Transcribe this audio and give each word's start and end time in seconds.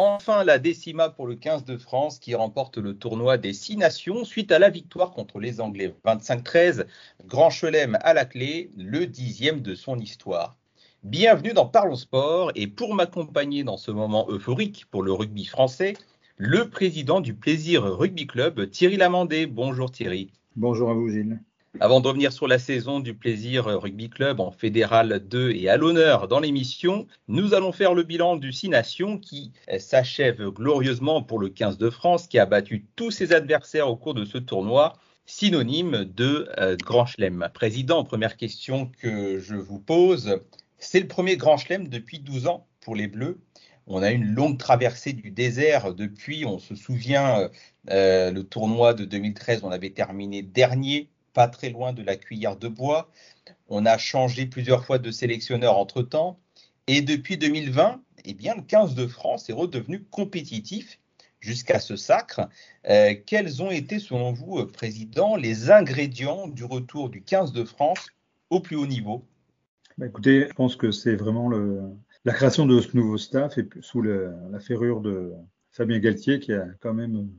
Enfin, 0.00 0.44
la 0.44 0.60
décima 0.60 1.08
pour 1.08 1.26
le 1.26 1.34
15 1.34 1.64
de 1.64 1.76
France 1.76 2.20
qui 2.20 2.36
remporte 2.36 2.78
le 2.78 2.96
tournoi 2.96 3.36
des 3.36 3.52
six 3.52 3.76
nations 3.76 4.24
suite 4.24 4.52
à 4.52 4.60
la 4.60 4.70
victoire 4.70 5.10
contre 5.10 5.40
les 5.40 5.60
Anglais 5.60 5.92
25-13. 6.04 6.86
Grand 7.26 7.50
Chelem 7.50 7.98
à 8.02 8.14
la 8.14 8.24
clé, 8.24 8.70
le 8.76 9.08
dixième 9.08 9.60
de 9.60 9.74
son 9.74 9.98
histoire. 9.98 10.56
Bienvenue 11.02 11.52
dans 11.52 11.66
Parlons 11.66 11.96
Sport 11.96 12.52
et 12.54 12.68
pour 12.68 12.94
m'accompagner 12.94 13.64
dans 13.64 13.76
ce 13.76 13.90
moment 13.90 14.28
euphorique 14.30 14.86
pour 14.88 15.02
le 15.02 15.12
rugby 15.12 15.44
français, 15.46 15.94
le 16.36 16.70
président 16.70 17.20
du 17.20 17.34
Plaisir 17.34 17.82
Rugby 17.82 18.28
Club, 18.28 18.70
Thierry 18.70 18.98
Lamandé. 18.98 19.46
Bonjour 19.46 19.90
Thierry. 19.90 20.30
Bonjour 20.54 20.90
à 20.90 20.94
vous 20.94 21.08
Gilles. 21.08 21.40
Avant 21.80 22.00
de 22.00 22.08
revenir 22.08 22.32
sur 22.32 22.48
la 22.48 22.58
saison 22.58 22.98
du 22.98 23.14
Plaisir 23.14 23.66
Rugby 23.66 24.10
Club 24.10 24.40
en 24.40 24.50
Fédéral 24.50 25.22
2 25.28 25.52
et 25.52 25.68
à 25.68 25.76
l'honneur 25.76 26.26
dans 26.26 26.40
l'émission, 26.40 27.06
nous 27.28 27.54
allons 27.54 27.70
faire 27.70 27.94
le 27.94 28.02
bilan 28.02 28.34
du 28.34 28.52
Six 28.52 28.68
Nations 28.68 29.16
qui 29.16 29.52
s'achève 29.78 30.50
glorieusement 30.50 31.22
pour 31.22 31.38
le 31.38 31.50
15 31.50 31.78
de 31.78 31.88
France 31.88 32.26
qui 32.26 32.40
a 32.40 32.46
battu 32.46 32.84
tous 32.96 33.12
ses 33.12 33.32
adversaires 33.32 33.88
au 33.88 33.94
cours 33.94 34.14
de 34.14 34.24
ce 34.24 34.38
tournoi, 34.38 34.94
synonyme 35.24 36.04
de 36.04 36.48
euh, 36.58 36.76
Grand 36.84 37.06
Chelem. 37.06 37.48
Président, 37.54 38.02
première 38.02 38.36
question 38.36 38.90
que 39.00 39.38
je 39.38 39.54
vous 39.54 39.78
pose, 39.78 40.40
c'est 40.78 40.98
le 40.98 41.06
premier 41.06 41.36
Grand 41.36 41.58
Chelem 41.58 41.86
depuis 41.86 42.18
12 42.18 42.48
ans 42.48 42.66
pour 42.80 42.96
les 42.96 43.06
Bleus. 43.06 43.38
On 43.86 44.02
a 44.02 44.10
une 44.10 44.24
longue 44.24 44.58
traversée 44.58 45.12
du 45.12 45.30
désert 45.30 45.94
depuis, 45.94 46.44
on 46.44 46.58
se 46.58 46.74
souvient, 46.74 47.48
euh, 47.90 48.32
le 48.32 48.42
tournoi 48.42 48.94
de 48.94 49.04
2013, 49.04 49.60
on 49.62 49.70
avait 49.70 49.90
terminé 49.90 50.42
dernier 50.42 51.08
pas 51.32 51.48
très 51.48 51.70
loin 51.70 51.92
de 51.92 52.02
la 52.02 52.16
cuillère 52.16 52.56
de 52.56 52.68
bois. 52.68 53.10
On 53.68 53.86
a 53.86 53.98
changé 53.98 54.46
plusieurs 54.46 54.84
fois 54.84 54.98
de 54.98 55.10
sélectionneur 55.10 55.76
entre-temps. 55.76 56.38
Et 56.86 57.02
depuis 57.02 57.36
2020, 57.36 58.00
eh 58.24 58.34
bien, 58.34 58.54
le 58.54 58.62
15 58.62 58.94
de 58.94 59.06
France 59.06 59.48
est 59.50 59.52
redevenu 59.52 60.04
compétitif 60.04 60.98
jusqu'à 61.40 61.78
ce 61.78 61.96
sacre. 61.96 62.48
Euh, 62.88 63.14
quels 63.26 63.62
ont 63.62 63.70
été, 63.70 63.98
selon 63.98 64.32
vous, 64.32 64.58
euh, 64.58 64.66
Président, 64.66 65.36
les 65.36 65.70
ingrédients 65.70 66.48
du 66.48 66.64
retour 66.64 67.10
du 67.10 67.22
15 67.22 67.52
de 67.52 67.64
France 67.64 68.08
au 68.50 68.60
plus 68.60 68.76
haut 68.76 68.86
niveau? 68.86 69.24
Bah, 69.98 70.06
Écoutez, 70.06 70.46
je 70.48 70.54
pense 70.54 70.76
que 70.76 70.90
c'est 70.90 71.16
vraiment 71.16 71.50
la 72.24 72.32
création 72.32 72.66
de 72.66 72.80
ce 72.80 72.96
nouveau 72.96 73.18
staff 73.18 73.58
et 73.58 73.68
sous 73.80 74.02
la 74.02 74.60
ferrure 74.60 75.00
de 75.00 75.32
Fabien 75.70 75.98
Galtier 75.98 76.40
qui 76.40 76.52
a 76.52 76.66
quand 76.80 76.94
même 76.94 77.30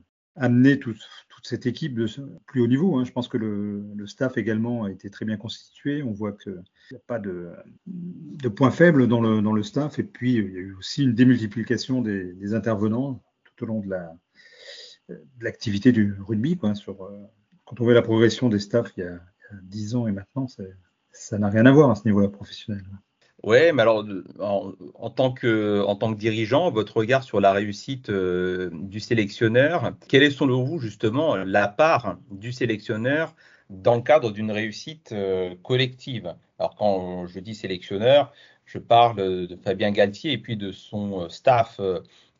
tout, 0.80 0.94
toute 1.28 1.46
cette 1.46 1.66
équipe 1.66 1.94
de 1.94 2.06
plus 2.46 2.60
haut 2.60 2.66
niveau. 2.66 2.96
Hein. 2.96 3.04
Je 3.04 3.12
pense 3.12 3.28
que 3.28 3.36
le, 3.36 4.06
staff 4.06 4.36
également 4.36 4.84
a 4.84 4.90
été 4.90 5.10
très 5.10 5.24
bien 5.24 5.36
constitué. 5.36 6.02
On 6.02 6.12
voit 6.12 6.32
qu'il 6.32 6.62
n'y 6.90 6.96
a 6.96 7.00
pas 7.06 7.18
de, 7.18 7.50
de 7.86 8.48
points 8.48 8.70
faibles 8.70 9.06
dans 9.06 9.20
le, 9.20 9.62
staff. 9.62 9.98
Et 9.98 10.02
puis, 10.02 10.34
il 10.34 10.52
y 10.52 10.56
a 10.56 10.60
eu 10.60 10.74
aussi 10.74 11.04
une 11.04 11.14
démultiplication 11.14 12.02
des, 12.02 12.54
intervenants 12.54 13.22
tout 13.44 13.64
au 13.64 13.66
long 13.66 13.80
de 13.80 13.90
la 13.90 14.12
de 15.08 15.44
l'activité 15.44 15.90
du 15.90 16.14
rugby. 16.20 16.58
Euh, 16.62 16.74
quand 17.64 17.80
on 17.80 17.84
voit 17.84 17.94
la 17.94 18.02
progression 18.02 18.48
des 18.48 18.60
staffs 18.60 18.92
il 18.96 19.00
y 19.00 19.02
a, 19.02 19.10
il 19.10 19.56
y 19.56 19.58
a 19.58 19.60
10 19.62 19.96
ans 19.96 20.06
et 20.06 20.12
maintenant, 20.12 20.46
ça 21.12 21.38
n'a 21.38 21.48
rien 21.48 21.66
à 21.66 21.72
voir 21.72 21.90
à 21.90 21.96
ce 21.96 22.06
niveau-là 22.06 22.28
professionnel. 22.28 22.84
Ouais, 23.42 23.72
mais 23.72 23.80
alors 23.82 24.04
en, 24.38 25.10
tant 25.10 25.32
que 25.32 25.82
en 25.86 25.96
tant 25.96 26.12
que 26.12 26.18
dirigeant, 26.18 26.70
votre 26.70 26.98
regard 26.98 27.22
sur 27.22 27.40
la 27.40 27.52
réussite 27.52 28.10
euh, 28.10 28.68
du 28.74 29.00
sélectionneur, 29.00 29.92
quelle 30.08 30.22
est 30.22 30.30
selon 30.30 30.62
vous 30.62 30.78
justement 30.78 31.36
la 31.36 31.66
part 31.66 32.18
du 32.30 32.52
sélectionneur 32.52 33.34
dans 33.70 33.94
le 33.94 34.02
cadre 34.02 34.30
d'une 34.30 34.50
réussite 34.50 35.12
euh, 35.12 35.54
collective? 35.62 36.34
Alors 36.58 36.74
quand 36.76 37.26
je 37.26 37.40
dis 37.40 37.54
sélectionneur, 37.54 38.30
je 38.66 38.78
parle 38.78 39.46
de 39.46 39.56
Fabien 39.56 39.90
Galtier 39.90 40.32
et 40.32 40.38
puis 40.38 40.56
de 40.58 40.70
son 40.70 41.28
staff 41.30 41.80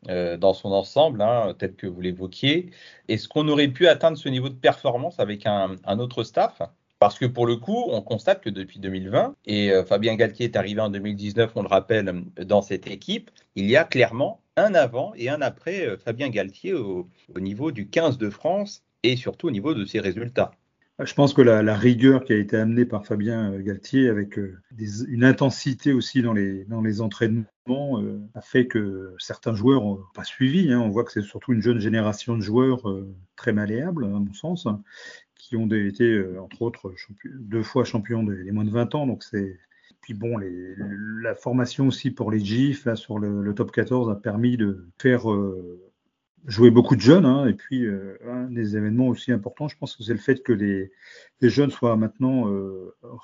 euh, 0.09 0.37
dans 0.37 0.53
son 0.53 0.71
ensemble, 0.73 1.23
hein, 1.23 1.55
tel 1.59 1.75
que 1.77 1.87
vous 1.87 2.01
l'évoquiez. 2.03 2.71
Est-ce 3.09 3.27
qu'on 3.27 3.49
aurait 3.49 3.69
pu 3.69 3.89
atteindre 3.89 4.19
ce 4.19 4.29
niveau 4.29 4.51
de 4.51 4.55
performance 4.55 5.19
avec 5.19 5.47
un 5.47 5.99
autre 5.99 6.25
staff? 6.25 6.61
Parce 7.01 7.19
que 7.19 7.25
pour 7.25 7.47
le 7.47 7.57
coup, 7.57 7.87
on 7.89 8.03
constate 8.03 8.43
que 8.43 8.51
depuis 8.51 8.79
2020, 8.79 9.35
et 9.47 9.73
euh, 9.73 9.85
Fabien 9.85 10.15
Galtier 10.17 10.45
est 10.45 10.57
arrivé 10.57 10.81
en 10.81 10.91
2019, 10.91 11.53
on 11.57 11.63
le 11.63 11.69
rappelle, 11.69 12.25
dans 12.37 12.63
cette 12.63 12.87
équipe, 12.87 13.31
il 13.57 13.69
y 13.69 13.77
a 13.77 13.85
clairement 13.85 14.43
un 14.57 14.75
avant 14.75 15.13
et 15.17 15.31
un 15.31 15.41
après 15.41 15.87
euh, 15.87 15.97
Fabien 15.97 16.29
Galtier 16.29 16.75
au, 16.75 17.09
au, 17.35 17.41
niveau 17.41 17.73
du 17.73 17.89
15 17.89 18.19
de 18.19 18.29
France 18.29 18.85
et 19.03 19.17
surtout 19.17 19.49
au 19.49 19.51
niveau 19.51 19.73
de 19.73 19.87
ses 19.87 19.99
résultats. 19.99 20.53
Je 21.03 21.15
pense 21.15 21.33
que 21.33 21.41
la, 21.41 21.75
rigueur 21.75 22.25
qui 22.25 22.35
a 22.35 22.37
été 22.37 22.57
amenée 22.57 22.85
par 22.85 23.07
Fabien 23.07 23.59
Galtier 23.59 24.09
avec 24.11 24.39
euh, 24.39 24.61
une 25.09 25.25
intensité 25.25 25.95
aussi 25.95 26.21
dans 26.21 26.35
les, 26.35 27.01
entraînements 27.01 27.47
euh, 27.69 28.21
a 28.35 28.43
fait 28.43 28.67
que 28.67 29.15
certains 29.19 29.55
joueurs 29.55 29.83
n'ont 29.83 30.01
pas 30.15 30.25
suivi. 30.25 30.71
Hein. 30.71 30.81
On 30.81 30.91
voit 30.91 31.05
que 31.05 31.13
c'est 31.13 31.23
surtout 31.23 31.55
une 31.55 31.63
jeune 31.63 31.81
génération 31.81 32.37
de 32.37 32.43
joueurs 32.43 32.87
euh, 32.87 33.09
très 33.35 33.55
malléables, 33.55 34.05
à 34.05 34.09
mon 34.09 34.33
sens, 34.35 34.67
qui 35.41 35.57
ont 35.57 35.69
été, 35.69 36.05
euh, 36.05 36.41
entre 36.41 36.63
autres, 36.63 36.95
deux 37.25 37.63
fois 37.63 37.85
champions 37.85 38.23
des, 38.23 38.51
moins 38.53 38.65
de 38.65 38.71
20 38.71 38.95
ans. 38.95 39.07
Donc 39.07 39.25
puis 40.01 40.15
bon, 40.15 40.39
la 40.39 41.35
formation 41.35 41.89
aussi 41.89 42.11
pour 42.11 42.31
les 42.31 42.41
GIF 42.41 42.87
là, 42.87 42.97
sur 42.97 43.19
le, 43.19 43.55
top 43.55 43.71
14 43.71 44.11
a 44.11 44.15
permis 44.15 44.57
de 44.57 44.89
faire 44.99 45.31
euh, 45.31 45.79
jouer 46.47 46.71
beaucoup 46.71 46.97
de 46.97 47.01
jeunes. 47.01 47.27
Hein, 47.27 47.47
et 47.47 47.55
puis 47.55 47.85
euh, 47.85 48.17
un 48.27 48.45
des 48.45 48.77
événements 48.77 49.09
aussi 49.09 49.31
importants, 49.33 49.69
je 49.69 49.77
pense 49.77 49.97
que 49.97 50.03
c'est 50.03 50.13
le 50.13 50.19
fait 50.19 50.43
que 50.43 50.53
les, 50.53 50.91
jeunes 51.43 51.71
soient 51.71 51.97
maintenant 51.97 52.51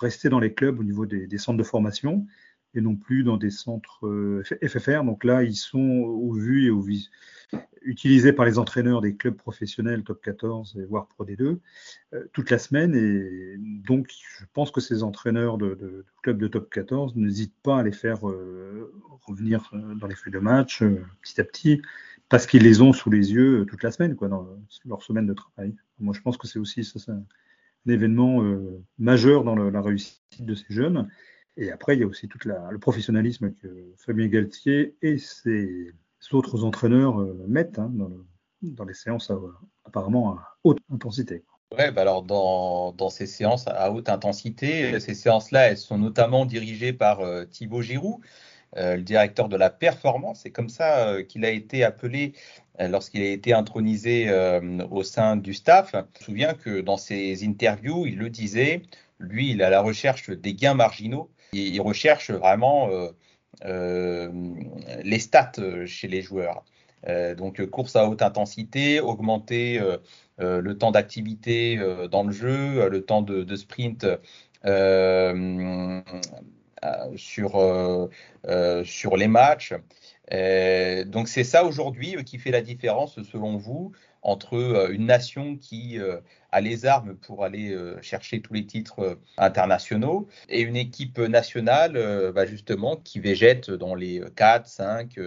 restés 0.00 0.28
dans 0.28 0.40
les 0.40 0.52
clubs 0.52 0.78
au 0.78 0.84
niveau 0.84 1.06
des, 1.06 1.38
centres 1.38 1.58
de 1.58 1.62
formation 1.64 2.26
et 2.76 2.80
non 2.80 2.94
plus 2.94 3.24
dans 3.24 3.36
des 3.36 3.50
centres 3.50 4.06
euh, 4.06 4.42
FFR. 4.44 5.02
Donc 5.02 5.24
là, 5.24 5.42
ils 5.42 5.56
sont 5.56 5.78
au 5.78 6.32
vu 6.32 6.66
et 6.66 6.70
au 6.70 6.80
vis 6.80 7.10
utilisés 7.82 8.32
par 8.32 8.44
les 8.44 8.58
entraîneurs 8.58 9.00
des 9.00 9.14
clubs 9.14 9.36
professionnels 9.36 10.02
top 10.02 10.20
14 10.22 10.76
et 10.78 10.84
voire 10.84 11.06
Pro 11.06 11.24
D2 11.24 11.58
euh, 12.12 12.24
toute 12.32 12.50
la 12.50 12.58
semaine. 12.58 12.94
Et 12.94 13.56
donc, 13.58 14.08
je 14.10 14.44
pense 14.52 14.70
que 14.70 14.80
ces 14.80 15.02
entraîneurs 15.02 15.56
de, 15.56 16.04
clubs 16.22 16.38
de 16.38 16.48
top 16.48 16.70
14 16.70 17.16
n'hésitent 17.16 17.56
pas 17.62 17.78
à 17.78 17.82
les 17.82 17.92
faire 17.92 18.28
euh, 18.28 18.92
revenir 19.22 19.70
dans 19.72 20.06
les 20.06 20.14
feuilles 20.14 20.32
de 20.32 20.38
match 20.38 20.82
petit 21.22 21.40
à 21.40 21.44
petit 21.44 21.82
parce 22.28 22.46
qu'ils 22.46 22.64
les 22.64 22.82
ont 22.82 22.92
sous 22.92 23.08
les 23.08 23.32
yeux 23.32 23.64
toute 23.66 23.84
la 23.84 23.92
semaine, 23.92 24.16
quoi, 24.16 24.28
dans 24.28 24.46
leur 24.84 25.02
semaine 25.02 25.26
de 25.26 25.34
travail. 25.34 25.74
Moi, 26.00 26.12
je 26.12 26.20
pense 26.20 26.36
que 26.36 26.48
c'est 26.48 26.58
aussi 26.58 26.82
un, 27.08 27.22
événement 27.88 28.42
majeur 28.98 29.44
dans 29.44 29.54
la 29.54 29.80
réussite 29.80 30.20
de 30.40 30.56
ces 30.56 30.66
jeunes. 30.70 31.08
Et 31.56 31.70
après, 31.70 31.96
il 31.96 32.00
y 32.00 32.04
a 32.04 32.06
aussi 32.06 32.28
tout 32.28 32.38
le 32.44 32.78
professionnalisme 32.78 33.52
que 33.52 33.92
Fabien 33.96 34.26
Galtier 34.26 34.96
et 35.02 35.18
ses 35.18 35.92
autres 36.32 36.64
entraîneurs 36.64 37.20
euh, 37.20 37.44
mettent 37.48 37.78
hein, 37.78 37.90
dans, 37.92 38.08
le, 38.08 38.26
dans, 38.62 38.84
les 38.84 38.94
séances 38.94 39.30
à, 39.30 39.38
apparemment 39.84 40.32
à 40.32 40.58
haute 40.64 40.78
intensité. 40.92 41.44
Ouais, 41.76 41.90
bah 41.90 42.02
alors 42.02 42.22
dans, 42.22 43.10
ces 43.10 43.26
séances 43.26 43.66
à 43.66 43.90
haute 43.90 44.08
intensité, 44.08 44.98
ces 45.00 45.14
séances-là, 45.14 45.68
elles 45.70 45.76
sont 45.76 45.98
notamment 45.98 46.46
dirigées 46.46 46.92
par 46.92 47.20
euh, 47.20 47.44
Thibaut 47.44 47.82
Giroud, 47.82 48.20
euh, 48.76 48.96
le 48.96 49.02
directeur 49.02 49.48
de 49.48 49.56
la 49.56 49.68
performance. 49.68 50.40
C'est 50.42 50.52
comme 50.52 50.68
ça 50.68 51.08
euh, 51.08 51.22
qu'il 51.24 51.44
a 51.44 51.50
été 51.50 51.82
appelé 51.82 52.34
lorsqu'il 52.78 53.22
a 53.22 53.30
été 53.30 53.54
intronisé 53.54 54.30
au 54.90 55.02
sein 55.02 55.36
du 55.36 55.54
staff. 55.54 55.92
Je 55.92 55.98
me 55.98 56.24
souviens 56.24 56.52
que 56.52 56.82
dans 56.82 56.98
ses 56.98 57.42
interviews, 57.42 58.06
il 58.06 58.18
le 58.18 58.28
disait, 58.28 58.82
lui, 59.18 59.50
il 59.50 59.62
est 59.62 59.64
à 59.64 59.70
la 59.70 59.80
recherche 59.80 60.28
des 60.28 60.52
gains 60.52 60.74
marginaux. 60.74 61.30
Il, 61.52 61.74
il 61.74 61.80
recherche 61.80 62.30
vraiment 62.30 62.90
euh, 63.64 64.30
les 65.02 65.18
stats 65.18 65.52
chez 65.86 66.08
les 66.08 66.20
joueurs. 66.20 66.64
Euh, 67.08 67.34
donc 67.34 67.64
course 67.66 67.96
à 67.96 68.06
haute 68.06 68.22
intensité, 68.22 69.00
augmenter 69.00 69.80
euh, 69.80 70.60
le 70.60 70.76
temps 70.76 70.90
d'activité 70.90 71.78
dans 72.10 72.24
le 72.24 72.32
jeu, 72.32 72.88
le 72.88 73.04
temps 73.04 73.22
de, 73.22 73.42
de 73.42 73.56
sprint 73.56 74.06
sur, 77.16 78.10
sur 78.84 79.16
les 79.16 79.28
matchs. 79.28 79.74
donc 81.06 81.28
c'est 81.28 81.44
ça 81.44 81.64
aujourd'hui 81.64 82.16
qui 82.24 82.38
fait 82.38 82.50
la 82.50 82.60
différence 82.60 83.22
selon 83.22 83.56
vous 83.56 83.92
entre 84.26 84.90
une 84.90 85.06
nation 85.06 85.56
qui 85.56 85.98
a 86.50 86.60
les 86.60 86.84
armes 86.84 87.14
pour 87.14 87.44
aller 87.44 87.76
chercher 88.02 88.42
tous 88.42 88.54
les 88.54 88.66
titres 88.66 89.18
internationaux 89.38 90.26
et 90.48 90.62
une 90.62 90.76
équipe 90.76 91.18
nationale 91.18 92.32
bah 92.34 92.44
justement 92.44 92.96
qui 92.96 93.20
végète 93.20 93.70
dans 93.70 93.94
les 93.94 94.20
4, 94.34 94.66
5, 94.66 95.18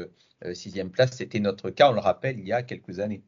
6e 0.43 0.89
places. 0.89 1.13
C'était 1.13 1.39
notre 1.39 1.69
cas, 1.69 1.89
on 1.89 1.93
le 1.93 1.99
rappelle, 1.99 2.39
il 2.39 2.45
y 2.45 2.51
a 2.51 2.61
quelques 2.61 2.99
années. 2.99 3.23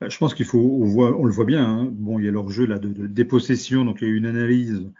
Je 0.00 0.18
pense 0.18 0.34
qu'il 0.34 0.46
faut, 0.46 0.58
on, 0.58 1.24
le 1.24 1.32
voit 1.32 1.44
bien, 1.44 1.64
hein. 1.64 1.88
bon, 1.92 2.18
il 2.18 2.24
y 2.24 2.28
a 2.28 2.32
leur 2.32 2.48
jeu 2.48 2.66
là 2.66 2.80
de, 2.80 3.06
dépossession, 3.06 3.84
donc 3.84 3.98
il 4.02 4.08
y 4.08 4.10
a 4.10 4.14
une 4.14 4.26
analyse 4.26 4.90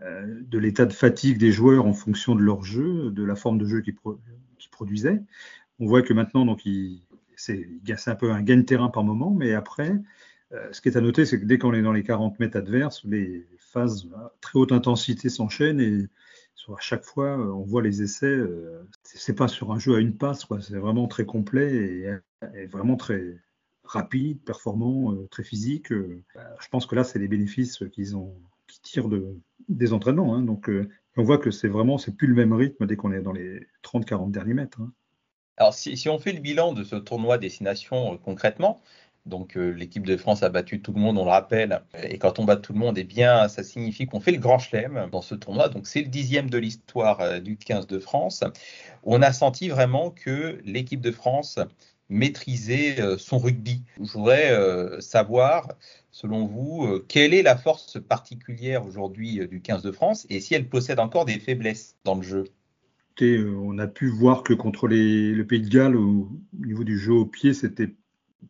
de 0.00 0.58
l'état 0.58 0.86
de 0.86 0.92
fatigue 0.92 1.38
des 1.38 1.52
joueurs 1.52 1.86
en 1.86 1.92
fonction 1.92 2.34
de 2.34 2.40
leur 2.40 2.64
jeu, 2.64 3.10
de 3.12 3.22
la 3.22 3.36
forme 3.36 3.58
de 3.58 3.66
jeu 3.66 3.82
qu'ils 3.82 3.96
produisaient. 4.70 5.22
On 5.80 5.86
voit 5.86 6.02
que 6.02 6.12
maintenant, 6.12 6.44
donc, 6.44 6.62
c'est 7.40 8.08
un 8.08 8.14
peu 8.14 8.32
un 8.32 8.42
gain 8.42 8.58
de 8.58 8.62
terrain 8.62 8.88
par 8.88 9.04
moment, 9.04 9.30
mais 9.30 9.54
après, 9.54 9.92
ce 10.72 10.80
qui 10.80 10.88
est 10.88 10.96
à 10.96 11.00
noter, 11.00 11.26
c'est 11.26 11.40
que 11.40 11.44
dès 11.44 11.58
qu'on 11.58 11.74
est 11.74 11.82
dans 11.82 11.92
les 11.92 12.02
40 12.02 12.38
mètres 12.40 12.56
adverses, 12.56 13.04
les 13.04 13.46
phases 13.58 14.08
à 14.16 14.32
très 14.40 14.58
haute 14.58 14.72
intensité 14.72 15.28
s'enchaînent 15.28 15.80
et 15.80 16.06
à 16.68 16.80
chaque 16.80 17.04
fois, 17.04 17.38
on 17.38 17.62
voit 17.62 17.82
les 17.82 18.02
essais. 18.02 18.38
c'est 19.02 19.34
pas 19.34 19.48
sur 19.48 19.72
un 19.72 19.78
jeu 19.78 19.96
à 19.96 20.00
une 20.00 20.16
passe, 20.16 20.46
c'est 20.60 20.76
vraiment 20.76 21.06
très 21.06 21.24
complet 21.24 22.20
et 22.42 22.66
vraiment 22.66 22.96
très, 22.96 23.38
rapide, 23.88 24.40
performant, 24.44 25.12
euh, 25.12 25.26
très 25.30 25.42
physique. 25.42 25.90
Euh, 25.92 26.22
je 26.60 26.68
pense 26.68 26.86
que 26.86 26.94
là, 26.94 27.04
c'est 27.04 27.18
les 27.18 27.28
bénéfices 27.28 27.82
qu'ils 27.92 28.16
ont, 28.16 28.34
qui 28.66 28.80
tirent 28.82 29.08
de, 29.08 29.36
des 29.68 29.92
entraînements. 29.92 30.34
Hein. 30.34 30.42
Donc, 30.42 30.68
euh, 30.68 30.88
on 31.16 31.22
voit 31.22 31.38
que 31.38 31.50
c'est 31.50 31.68
vraiment, 31.68 31.98
c'est 31.98 32.16
plus 32.16 32.28
le 32.28 32.34
même 32.34 32.52
rythme 32.52 32.86
dès 32.86 32.96
qu'on 32.96 33.12
est 33.12 33.22
dans 33.22 33.32
les 33.32 33.66
30-40 33.82 34.30
derniers 34.30 34.54
mètres. 34.54 34.80
Hein. 34.80 34.92
Alors, 35.58 35.74
si, 35.74 36.08
on 36.08 36.18
fait 36.18 36.32
le 36.32 36.40
bilan 36.40 36.72
de 36.72 36.84
ce 36.84 36.96
tournoi 36.96 37.36
Destination 37.38 38.16
concrètement, 38.18 38.80
donc 39.26 39.56
l'équipe 39.56 40.06
de 40.06 40.16
France 40.16 40.42
a 40.42 40.48
battu 40.48 40.80
tout 40.80 40.92
le 40.92 41.00
monde, 41.00 41.18
on 41.18 41.24
le 41.24 41.30
rappelle. 41.30 41.82
Et 42.02 42.18
quand 42.18 42.38
on 42.38 42.44
bat 42.44 42.56
tout 42.56 42.72
le 42.72 42.78
monde, 42.78 42.96
eh 42.96 43.04
bien, 43.04 43.48
ça 43.48 43.62
signifie 43.62 44.06
qu'on 44.06 44.20
fait 44.20 44.32
le 44.32 44.38
grand 44.38 44.58
chelem 44.58 45.08
dans 45.12 45.20
ce 45.20 45.34
tournoi. 45.34 45.68
Donc 45.68 45.86
c'est 45.86 46.00
le 46.00 46.08
dixième 46.08 46.48
de 46.48 46.58
l'histoire 46.58 47.40
du 47.42 47.56
15 47.58 47.86
de 47.86 47.98
France. 47.98 48.44
On 49.02 49.20
a 49.20 49.32
senti 49.32 49.68
vraiment 49.68 50.10
que 50.10 50.60
l'équipe 50.64 51.00
de 51.02 51.12
France 51.12 51.58
maîtriser 52.08 53.00
euh, 53.00 53.18
son 53.18 53.38
rugby. 53.38 53.84
Je 54.00 54.12
voudrais 54.12 54.50
euh, 54.52 55.00
savoir, 55.00 55.68
selon 56.10 56.46
vous, 56.46 56.86
euh, 56.86 57.04
quelle 57.06 57.34
est 57.34 57.42
la 57.42 57.56
force 57.56 57.98
particulière 58.00 58.86
aujourd'hui 58.86 59.46
du 59.48 59.60
15 59.60 59.82
de 59.82 59.92
France 59.92 60.26
et 60.30 60.40
si 60.40 60.54
elle 60.54 60.68
possède 60.68 61.00
encore 61.00 61.24
des 61.24 61.38
faiblesses 61.38 61.96
dans 62.04 62.14
le 62.14 62.22
jeu? 62.22 62.44
On 63.20 63.78
a 63.78 63.86
pu 63.86 64.08
voir 64.08 64.42
que 64.42 64.54
contre 64.54 64.88
le 64.88 65.42
Pays 65.42 65.62
de 65.62 65.68
Galles, 65.68 65.96
au, 65.96 66.30
niveau 66.52 66.84
du 66.84 66.98
jeu 66.98 67.12
au 67.12 67.26
pied, 67.26 67.54
c'était 67.54 67.94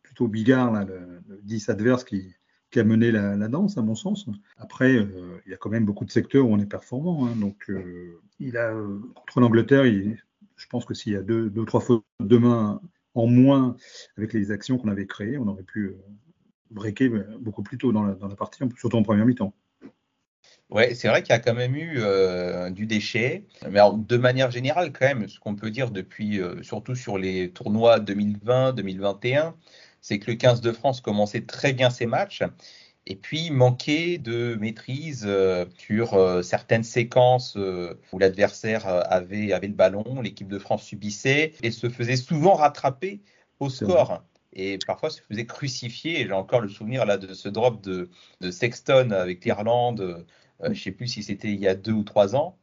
plutôt 0.03 0.27
Bigard, 0.27 0.85
le, 0.85 1.21
10 1.43 1.69
adverse, 1.69 2.03
qui, 2.03 2.35
a 2.75 2.83
mené 2.83 3.11
la, 3.11 3.47
danse, 3.47 3.77
à 3.77 3.81
mon 3.81 3.95
sens. 3.95 4.27
Après, 4.57 4.95
il 4.95 5.51
y 5.51 5.53
a 5.53 5.57
quand 5.57 5.69
même 5.69 5.85
beaucoup 5.85 6.05
de 6.05 6.11
secteurs 6.11 6.47
où 6.47 6.53
on 6.53 6.59
est 6.59 6.65
performant. 6.65 7.25
Hein. 7.25 7.35
donc, 7.35 7.71
il 8.39 8.57
a, 8.57 8.73
contre 9.15 9.39
l'Angleterre, 9.39 9.85
je 9.85 10.67
pense 10.67 10.85
que 10.85 10.93
s'il 10.93 11.13
y 11.13 11.15
a 11.15 11.21
deux, 11.21 11.49
deux 11.49 11.65
trois 11.65 11.81
fautes 11.81 12.03
demain 12.19 12.81
en 13.15 13.27
moins 13.27 13.75
avec 14.17 14.33
les 14.33 14.51
actions 14.51 14.77
qu'on 14.77 14.89
avait 14.89 15.07
créées. 15.07 15.37
On 15.37 15.47
aurait 15.47 15.63
pu 15.63 15.87
euh, 15.87 15.97
breaker 16.71 17.09
euh, 17.09 17.37
beaucoup 17.39 17.63
plus 17.63 17.77
tôt 17.77 17.91
dans 17.91 18.03
la, 18.03 18.15
partie, 18.35 18.63
surtout 18.77 18.97
en 18.97 19.03
première 19.03 19.25
mi-temps. 19.25 19.53
Ouais, 20.69 20.93
c'est 20.93 21.07
vrai 21.07 21.23
qu'il 21.23 21.31
y 21.31 21.35
a 21.35 21.39
quand 21.39 21.55
même 21.55 21.75
eu 21.75 21.95
euh, 21.97 22.69
du 22.69 22.85
déchet, 22.85 23.45
mais 23.69 23.79
de 23.91 24.17
manière 24.17 24.51
générale, 24.51 24.91
quand 24.91 25.07
même, 25.07 25.27
ce 25.27 25.39
qu'on 25.39 25.55
peut 25.55 25.71
dire 25.71 25.89
depuis, 25.89 26.39
surtout 26.61 26.93
sur 26.93 27.17
les 27.17 27.49
tournois 27.49 27.99
2020-2021, 27.99 29.53
c'est 30.01 30.19
que 30.19 30.29
le 30.29 30.37
15 30.37 30.61
de 30.61 30.71
France 30.71 31.01
commençait 31.01 31.41
très 31.41 31.73
bien 31.73 31.89
ses 31.89 32.05
matchs 32.05 32.43
et 33.09 33.15
puis 33.15 33.49
manquer 33.49 34.19
de 34.19 34.55
maîtrise 34.59 35.25
euh, 35.27 35.65
sur 35.77 36.13
euh, 36.13 36.41
certaines 36.43 36.83
séquences 36.83 37.57
euh, 37.57 37.99
où 38.13 38.19
l'adversaire 38.19 38.85
avait, 38.87 39.51
avait 39.51 39.67
le 39.67 39.73
ballon, 39.73 40.21
l'équipe 40.21 40.47
de 40.47 40.59
France 40.59 40.83
subissait 40.83 41.53
et 41.63 41.71
se 41.71 41.89
faisait 41.89 42.15
souvent 42.15 42.53
rattraper 42.53 43.21
au 43.59 43.69
score. 43.69 44.23
Et 44.53 44.77
parfois 44.85 45.09
se 45.09 45.21
faisait 45.21 45.45
crucifier. 45.45 46.25
J'ai 46.25 46.31
encore 46.31 46.61
le 46.61 46.69
souvenir 46.69 47.05
là 47.05 47.17
de 47.17 47.33
ce 47.33 47.49
drop 47.49 47.81
de, 47.81 48.09
de 48.41 48.51
Sexton 48.51 49.11
avec 49.11 49.43
l'Irlande. 49.43 50.25
Je 50.63 50.69
ne 50.69 50.73
sais 50.73 50.91
plus 50.91 51.07
si 51.07 51.23
c'était 51.23 51.51
il 51.51 51.59
y 51.59 51.67
a 51.67 51.75
deux 51.75 51.93
ou 51.93 52.03
trois 52.03 52.35
ans. 52.35 52.57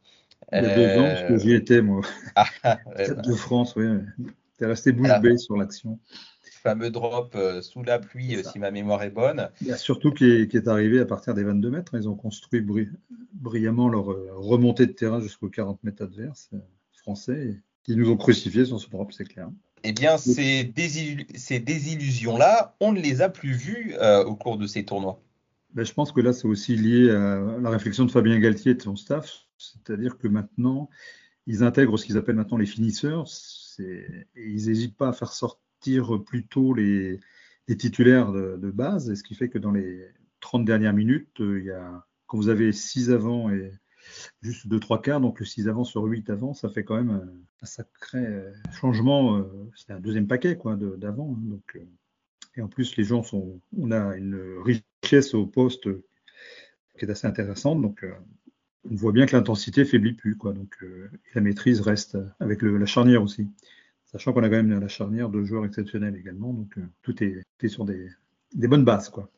Il 0.51 0.63
y 0.63 0.65
a 0.65 0.75
deux 0.75 0.99
ans, 0.99 1.03
parce 1.03 1.23
que 1.23 1.37
j'y 1.37 1.53
étais, 1.53 1.81
moi. 1.81 2.01
Ah, 2.35 2.77
de 2.95 3.33
France, 3.33 3.75
oui. 3.75 3.85
Tu 4.57 4.63
es 4.63 4.67
resté 4.67 4.91
bouche 4.91 5.19
bée 5.21 5.37
sur 5.37 5.57
l'action 5.57 5.99
fameux 6.67 6.89
drop 6.89 7.33
euh, 7.35 7.61
sous 7.61 7.81
la 7.81 7.97
pluie, 7.97 8.35
euh, 8.35 8.43
si 8.43 8.59
ma 8.59 8.71
mémoire 8.71 9.01
est 9.03 9.09
bonne. 9.09 9.49
Il 9.61 9.67
y 9.67 9.71
a 9.71 9.77
surtout 9.77 10.11
qui 10.11 10.25
est, 10.25 10.67
arrivé 10.67 10.99
à 10.99 11.05
partir 11.05 11.33
des 11.33 11.43
22 11.43 11.69
mètres. 11.69 11.95
Ils 11.95 12.09
ont 12.09 12.15
construit 12.15 12.61
brillamment 13.33 13.87
leur 13.87 14.11
euh, 14.11 14.31
remontée 14.33 14.85
de 14.85 14.91
terrain 14.91 15.21
jusqu'aux 15.21 15.47
40 15.49 15.81
mètres 15.85 16.03
adverses 16.03 16.49
français. 16.93 17.61
ils 17.87 17.95
nous 17.95 18.09
ont 18.09 18.17
crucifiés 18.17 18.65
sur 18.65 18.81
ce 18.81 18.89
drop, 18.89 19.13
c'est 19.13 19.23
clair. 19.23 19.49
Eh 19.83 19.93
bien, 19.93 20.17
ces, 20.17 20.65
désillusions-là, 20.65 22.75
on 22.81 22.91
ne 22.91 22.99
les 22.99 23.21
a 23.21 23.29
plus 23.29 23.53
vues 23.53 23.95
au 24.25 24.35
cours 24.35 24.57
de 24.57 24.67
ces 24.67 24.83
tournois. 24.83 25.21
Ben, 25.77 25.85
je 25.85 25.93
pense 25.93 26.11
que 26.11 26.21
là, 26.21 26.33
c'est 26.33 26.47
aussi 26.47 26.75
lié 26.75 27.11
à 27.11 27.59
la 27.61 27.69
réflexion 27.69 28.03
de 28.03 28.11
Fabien 28.11 28.39
Galtier 28.39 28.71
et 28.71 28.75
de 28.75 28.81
son 28.81 28.95
staff. 28.95 29.45
C'est-à-dire 29.57 30.17
que 30.17 30.27
maintenant, 30.27 30.89
ils 31.45 31.63
intègrent 31.63 31.97
ce 31.97 32.05
qu'ils 32.05 32.17
appellent 32.17 32.35
maintenant 32.35 32.57
les 32.57 32.65
finisseurs. 32.65 33.25
Ils 33.77 34.65
n'hésitent 34.65 34.97
pas 34.97 35.09
à 35.09 35.13
faire 35.13 35.31
sortir 35.31 35.61
tire 35.79 36.23
plutôt 36.23 36.73
les, 36.73 37.19
titulaires 37.77 38.31
de, 38.31 38.71
base, 38.71 39.13
ce 39.13 39.23
qui 39.23 39.35
fait 39.35 39.49
que 39.49 39.57
dans 39.59 39.71
les 39.71 40.03
30 40.39 40.65
dernières 40.65 40.93
minutes, 40.93 41.41
euh, 41.41 41.91
quand 42.25 42.37
vous 42.37 42.49
avez 42.49 42.71
6 42.71 43.11
avant 43.11 43.49
et 43.51 43.71
juste 44.41 44.67
2-3 44.67 45.01
quarts, 45.01 45.21
donc 45.21 45.39
le 45.39 45.45
6 45.45 45.67
avant 45.67 45.83
sur 45.83 46.03
8 46.03 46.29
avant, 46.29 46.53
ça 46.53 46.69
fait 46.69 46.83
quand 46.83 46.95
même 46.95 47.11
un, 47.61 47.65
sacré 47.65 48.25
euh, 48.25 48.51
changement. 48.71 49.37
Euh, 49.37 49.69
c'est 49.75 49.91
un 49.91 49.99
deuxième 49.99 50.27
paquet 50.27 50.57
d'avant. 50.97 51.35
Hein, 51.37 51.41
donc, 51.43 51.77
et 52.57 52.61
en 52.61 52.67
plus, 52.67 52.97
les 52.97 53.03
gens 53.03 53.23
sont, 53.23 53.59
on 53.77 53.91
a 53.91 54.15
une 54.17 54.39
richesse 54.63 55.33
au 55.33 55.45
poste 55.45 55.87
qui 56.97 57.05
est 57.05 57.09
assez 57.09 57.27
intéressante. 57.27 57.81
Donc, 57.81 58.03
on 58.89 58.95
voit 58.95 59.11
bien 59.11 59.25
que 59.25 59.35
l'intensité 59.35 59.85
faiblit 59.85 60.13
plus. 60.13 60.35
Quoi, 60.35 60.53
donc, 60.53 60.75
la 61.35 61.41
maîtrise 61.41 61.81
reste 61.81 62.17
avec 62.39 62.61
la 62.63 62.85
charnière 62.85 63.21
aussi. 63.21 63.47
Sachant 64.11 64.31
qu'on 64.31 64.43
a 64.43 64.49
quand 64.49 64.63
même 64.63 64.79
la 64.79 64.87
charnière 64.87 65.29
de 65.29 65.43
joueurs 65.43 65.65
exceptionnels 65.65 66.15
également, 66.15 66.53
donc 66.53 66.77
euh, 66.77 66.87
tout 67.01 67.21
est, 67.21 67.43
sur 67.67 67.83
des, 67.83 68.09
bonnes 68.53 68.85
bases. 68.85 69.09
Quoi. 69.09 69.29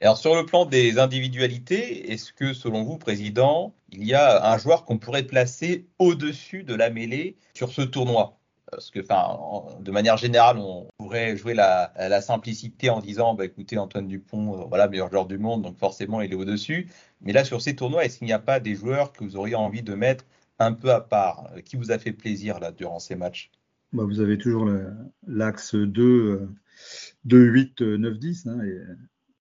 alors 0.00 0.16
sur 0.16 0.34
le 0.34 0.46
plan 0.46 0.64
des 0.64 0.98
individualités, 0.98 2.10
est-ce 2.10 2.32
que 2.32 2.54
selon 2.54 2.84
vous, 2.84 2.96
Président, 2.96 3.76
il 3.90 4.04
y 4.04 4.14
a 4.14 4.50
un 4.50 4.56
joueur 4.56 4.86
qu'on 4.86 4.98
pourrait 4.98 5.26
placer 5.26 5.86
au-dessus 5.98 6.62
de 6.62 6.74
la 6.74 6.88
mêlée 6.88 7.36
sur 7.52 7.70
ce 7.70 7.82
tournoi? 7.82 8.37
Parce 8.70 8.90
que, 8.90 9.00
de 9.00 9.90
manière 9.90 10.16
générale, 10.16 10.58
on 10.58 10.88
pourrait 10.98 11.36
jouer 11.36 11.54
la, 11.54 12.20
simplicité 12.20 12.90
en 12.90 13.00
disant, 13.00 13.34
bah, 13.34 13.44
écoutez, 13.44 13.78
Antoine 13.78 14.08
Dupont, 14.08 14.60
euh, 14.60 14.64
voilà, 14.68 14.88
meilleur 14.88 15.10
joueur 15.10 15.26
du 15.26 15.38
monde, 15.38 15.62
donc 15.62 15.78
forcément, 15.78 16.20
il 16.20 16.32
est 16.32 16.36
au-dessus. 16.36 16.88
Mais 17.20 17.32
là, 17.32 17.44
sur 17.44 17.62
ces 17.62 17.74
tournois, 17.74 18.04
est-ce 18.04 18.18
qu'il 18.18 18.26
n'y 18.26 18.32
a 18.32 18.38
pas 18.38 18.60
des 18.60 18.74
joueurs 18.74 19.12
que 19.12 19.24
vous 19.24 19.36
auriez 19.36 19.54
envie 19.54 19.82
de 19.82 19.94
mettre 19.94 20.24
un 20.58 20.72
peu 20.72 20.92
à 20.92 21.00
part 21.00 21.50
Qui 21.64 21.76
vous 21.76 21.90
a 21.90 21.98
fait 21.98 22.12
plaisir 22.12 22.60
là 22.60 22.72
durant 22.72 22.98
ces 22.98 23.14
matchs? 23.14 23.50
Bah, 23.92 24.04
vous 24.04 24.20
avez 24.20 24.36
toujours 24.36 24.68
l'axe 25.26 25.74
2, 25.74 26.48
2, 27.24 27.38
8, 27.38 27.80
9, 27.80 28.18
10. 28.18 28.46
et 28.46 28.78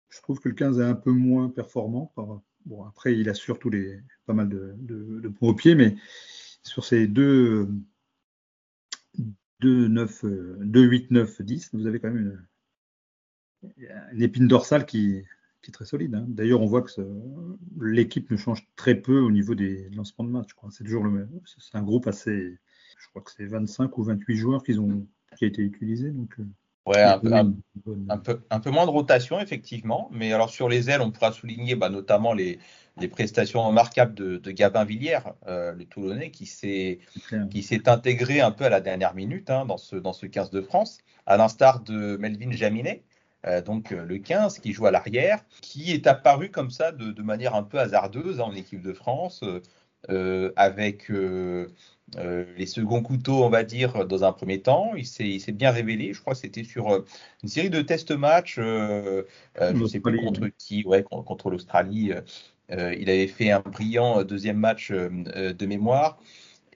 je 0.10 0.22
trouve 0.22 0.40
que 0.40 0.50
le 0.50 0.56
15 0.56 0.80
est 0.80 0.84
un 0.84 0.96
peu 0.96 1.12
moins 1.12 1.50
performant. 1.50 2.12
bon, 2.66 2.84
après, 2.86 3.16
il 3.18 3.30
a 3.30 3.34
surtout 3.34 3.70
les, 3.70 4.00
pas 4.26 4.34
mal 4.34 4.50
de, 4.50 5.30
points 5.30 5.50
au 5.50 5.54
pied, 5.54 5.76
mais 5.76 5.96
sur 6.64 6.86
ces 6.86 7.08
deux, 7.08 7.70
2, 9.62 9.88
9, 9.88 10.26
2, 10.62 10.82
8, 10.82 11.12
9, 11.12 11.42
10, 11.42 11.70
vous 11.74 11.88
avez 11.88 12.00
quand 12.00 12.10
même 12.12 12.48
une, 14.12 14.22
épine 14.22 14.48
dorsale 14.48 14.86
qui, 14.86 15.24
est 15.68 15.72
très 15.72 15.86
solide. 15.86 16.16
Hein. 16.16 16.26
D'ailleurs, 16.30 16.62
on 16.62 16.66
voit 16.66 16.82
que 16.82 16.90
l'équipe 17.82 18.32
ne 18.32 18.38
change 18.38 18.66
très 18.78 18.96
peu 18.96 19.20
au 19.20 19.32
niveau 19.32 19.54
des 19.54 19.90
lancements 19.90 20.24
de 20.24 20.30
match. 20.30 20.52
C'est 20.70 20.86
toujours 20.86 21.04
le 21.04 21.12
même. 21.12 21.30
C'est 21.46 21.78
un 21.78 21.84
groupe 21.84 22.08
assez, 22.08 22.58
je 22.98 23.10
crois 23.10 23.22
que 23.22 23.32
c'est 23.32 23.46
25 23.46 23.98
ou 23.98 24.04
28 24.04 24.36
joueurs 24.38 24.64
qui 24.64 24.80
ont 24.80 25.06
qui 25.38 25.46
a 25.46 25.48
été 25.48 25.62
utilisé. 25.62 26.12
Donc, 26.12 26.40
euh, 26.40 26.46
ouais, 26.86 27.02
un 27.02 27.20
peu, 27.20 27.34
un, 27.34 28.18
peu, 28.18 28.42
un 28.50 28.60
peu, 28.60 28.70
moins 28.72 28.86
de 28.86 28.92
rotation, 28.92 29.40
effectivement. 29.40 30.10
Mais 30.12 30.34
alors, 30.34 30.50
sur 30.50 30.70
les 30.70 30.90
ailes, 30.90 31.02
on 31.02 31.12
pourra 31.12 31.32
souligner 31.32 31.76
bah, 31.76 31.90
notamment 31.90 32.34
les, 32.34 32.60
les, 33.00 33.08
prestations 33.08 33.64
remarquables 33.64 34.14
de, 34.14 34.38
de 34.38 34.52
Gabin 34.52 34.86
Villière, 34.86 35.34
euh, 35.48 35.74
le 35.74 35.86
Toulonnais, 35.86 36.32
qui 36.32 36.46
s'est 36.46 37.00
intégré 37.86 38.42
un 38.42 38.52
peu 38.52 38.66
à 38.66 38.70
la 38.70 38.82
dernière 38.82 39.14
minute 39.14 39.50
hein, 39.50 39.66
dans, 39.66 39.78
ce, 39.78 39.96
dans 39.96 40.14
ce 40.14 40.26
15 40.26 40.50
de 40.50 40.62
France, 40.62 41.00
à 41.26 41.38
l'instar 41.38 41.82
de 41.82 42.18
Melvin 42.18 42.52
Jaminet. 42.52 43.04
Euh, 43.46 43.62
donc 43.62 43.92
le 43.92 44.18
15 44.18 44.60
qui 44.60 44.74
joue 44.74 44.88
à 44.88 44.92
l'arrière, 44.92 45.46
qui 45.62 45.92
est 45.92 46.08
apparu 46.08 46.50
comme 46.50 46.72
ça 46.72 46.92
de, 46.92 47.12
de 47.12 47.22
manière 47.22 47.56
un 47.56 47.64
peu 47.64 47.80
hasardeuse 47.80 48.40
hein, 48.40 48.46
en 48.46 48.56
équipe 48.56 48.82
de 48.82 48.94
France, 48.94 49.44
avec 50.56 51.12
euh, 52.16 52.46
les 52.58 52.66
seconds 52.66 53.04
couteaux, 53.04 53.44
on 53.44 53.50
va 53.50 53.64
dire, 53.64 54.06
dans 54.08 54.24
un 54.24 54.32
premier 54.32 54.62
temps. 54.62 54.94
Il 54.96 55.06
s'est 55.06 55.52
bien 55.52 55.72
révélé. 55.72 56.14
Je 56.14 56.22
crois 56.22 56.34
que 56.34 56.40
c'était 56.40 56.64
sur 56.64 56.90
euh, 56.90 57.06
une 57.44 57.50
série 57.50 57.70
de 57.70 57.82
test 57.82 58.12
match, 58.12 58.56
euh, 58.60 59.24
je 59.60 59.74
ne 59.74 59.88
sais 59.88 60.00
plus 60.00 60.18
contre 60.20 60.48
qui, 60.58 60.86
ouais, 60.86 61.04
contre 61.04 61.50
l'Australie. 61.50 62.14
Il 62.70 63.10
avait 63.10 63.28
fait 63.28 63.52
un 63.52 63.62
brillant 63.62 64.24
deuxième 64.24 64.58
match 64.58 64.92
de 64.92 65.66
mémoire. 65.66 66.20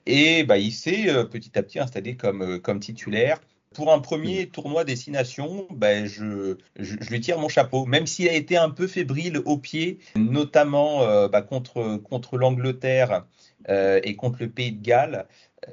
Et 0.06 0.42
bah, 0.44 0.58
il 0.58 0.72
s'est 0.72 1.06
petit 1.30 1.56
à 1.58 1.62
petit 1.62 1.78
installé 1.78 2.16
comme, 2.16 2.60
comme 2.60 2.80
titulaire 2.80 3.40
Pour 3.74 3.92
un 3.92 4.00
premier 4.00 4.48
tournoi 4.48 4.84
destination, 4.84 5.66
ben 5.70 6.06
je, 6.06 6.56
je, 6.78 6.96
lui 7.10 7.20
tire 7.20 7.38
mon 7.38 7.48
chapeau, 7.48 7.86
même 7.86 8.06
s'il 8.06 8.28
a 8.28 8.34
été 8.34 8.56
un 8.56 8.70
peu 8.70 8.86
fébrile 8.86 9.38
au 9.44 9.58
pied, 9.58 9.98
notamment 10.16 11.02
euh, 11.02 11.28
bah, 11.28 11.42
contre, 11.42 11.98
contre 11.98 12.36
l'Angleterre 12.36 13.26
euh, 13.68 14.00
et 14.02 14.16
contre 14.16 14.38
le 14.40 14.48
Pays 14.48 14.72
de 14.72 14.82
Galles, 14.82 15.26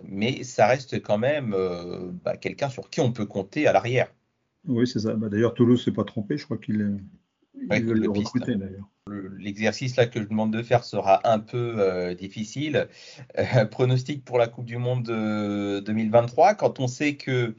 mais 0.03 0.43
ça 0.43 0.67
reste 0.67 1.01
quand 1.01 1.17
même 1.17 1.53
euh, 1.53 2.11
bah, 2.23 2.37
quelqu'un 2.37 2.69
sur 2.69 2.89
qui 2.89 3.01
on 3.01 3.11
peut 3.11 3.25
compter 3.25 3.67
à 3.67 3.73
l'arrière. 3.73 4.13
Oui, 4.67 4.87
c'est 4.87 4.99
ça. 4.99 5.13
Bah, 5.13 5.29
d'ailleurs, 5.29 5.53
Toulouse 5.53 5.83
s'est 5.83 5.91
pas 5.91 6.03
trompé, 6.03 6.37
je 6.37 6.45
crois 6.45 6.57
qu'il 6.57 7.01
est 7.71 7.79
le 7.79 8.09
recruter 8.09 8.55
d'ailleurs. 8.55 8.87
L'exercice 9.37 9.95
là 9.95 10.05
que 10.05 10.21
je 10.21 10.27
demande 10.27 10.51
de 10.53 10.63
faire 10.63 10.83
sera 10.83 11.27
un 11.29 11.39
peu 11.39 11.75
euh, 11.79 12.13
difficile. 12.13 12.87
Euh, 13.37 13.65
pronostic 13.65 14.23
pour 14.23 14.37
la 14.37 14.47
Coupe 14.47 14.65
du 14.65 14.77
Monde 14.77 15.05
2023, 15.85 16.55
quand 16.55 16.79
on 16.79 16.87
sait 16.87 17.15
que 17.15 17.55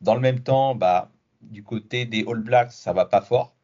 dans 0.00 0.14
le 0.14 0.20
même 0.20 0.40
temps, 0.40 0.74
bah, 0.74 1.10
du 1.42 1.62
côté 1.62 2.04
des 2.06 2.24
All 2.28 2.40
Blacks, 2.40 2.72
ça 2.72 2.92
va 2.92 3.04
pas 3.06 3.20
fort. 3.20 3.54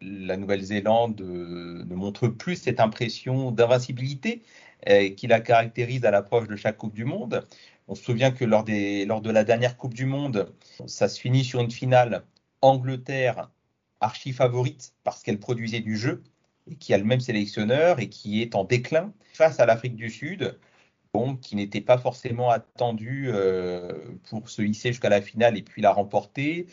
La 0.00 0.36
Nouvelle-Zélande 0.36 1.20
euh, 1.20 1.84
ne 1.84 1.94
montre 1.94 2.28
plus 2.28 2.56
cette 2.56 2.80
impression 2.80 3.50
d'invincibilité 3.50 4.42
qui 5.16 5.26
la 5.26 5.40
caractérise 5.40 6.04
à 6.04 6.12
l'approche 6.12 6.46
de 6.46 6.54
chaque 6.54 6.76
Coupe 6.76 6.94
du 6.94 7.04
Monde. 7.04 7.44
On 7.88 7.96
se 7.96 8.04
souvient 8.04 8.30
que 8.30 8.44
lors, 8.44 8.64
lors 8.68 9.20
de 9.20 9.30
la 9.30 9.42
dernière 9.42 9.76
Coupe 9.76 9.94
du 9.94 10.06
Monde, 10.06 10.52
ça 10.86 11.08
se 11.08 11.18
finit 11.18 11.44
sur 11.44 11.60
une 11.60 11.72
finale 11.72 12.22
Angleterre 12.60 13.50
archi 14.00 14.32
favorite 14.32 14.92
parce 15.02 15.22
qu'elle 15.22 15.40
produisait 15.40 15.80
du 15.80 15.96
jeu 15.96 16.22
qui 16.80 16.94
a 16.94 16.98
le 16.98 17.04
même 17.04 17.20
sélectionneur 17.20 18.00
et 18.00 18.08
qui 18.08 18.42
est 18.42 18.54
en 18.54 18.64
déclin 18.64 19.12
face 19.32 19.60
à 19.60 19.66
l'Afrique 19.66 19.96
du 19.96 20.10
Sud, 20.10 20.58
qui 21.40 21.56
n'était 21.56 21.80
pas 21.80 21.98
forcément 21.98 22.50
attendu 22.50 23.28
euh, 23.28 23.92
pour 24.28 24.48
se 24.48 24.62
hisser 24.62 24.90
jusqu'à 24.90 25.08
la 25.08 25.22
finale 25.22 25.56
et 25.56 25.62
puis 25.62 25.82
la 25.82 25.92
remporter, 25.92 26.66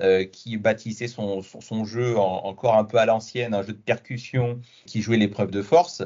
euh, 0.00 0.24
qui 0.24 0.56
bâtissait 0.56 1.08
son, 1.08 1.42
jeu 1.84 2.16
encore 2.16 2.76
un 2.76 2.84
peu 2.84 2.98
à 2.98 3.06
l'ancienne, 3.06 3.54
un 3.54 3.62
jeu 3.62 3.72
de 3.72 3.78
percussion, 3.78 4.60
qui 4.86 5.02
jouait 5.02 5.16
l'épreuve 5.16 5.50
de 5.50 5.62
force. 5.62 6.02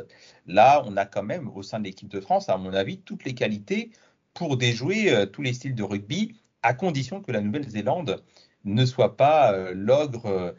Là, 0.46 0.82
on 0.86 0.96
a 0.96 1.04
quand 1.06 1.22
même 1.22 1.48
au 1.54 1.62
sein 1.62 1.78
de 1.78 1.84
l'équipe 1.84 2.08
de 2.08 2.20
France, 2.20 2.48
à 2.48 2.56
mon 2.56 2.72
avis, 2.74 2.98
toutes 2.98 3.24
les 3.24 3.34
qualités 3.34 3.90
pour 4.32 4.56
déjouer 4.56 5.12
euh, 5.12 5.26
tous 5.26 5.42
les 5.42 5.52
styles 5.52 5.74
de 5.74 5.82
rugby, 5.82 6.34
à 6.62 6.74
condition 6.74 7.20
que 7.20 7.30
la 7.30 7.40
Nouvelle-Zélande 7.40 8.24
ne 8.64 8.84
soit 8.86 9.16
pas 9.16 9.72
l'ogre 9.74 10.54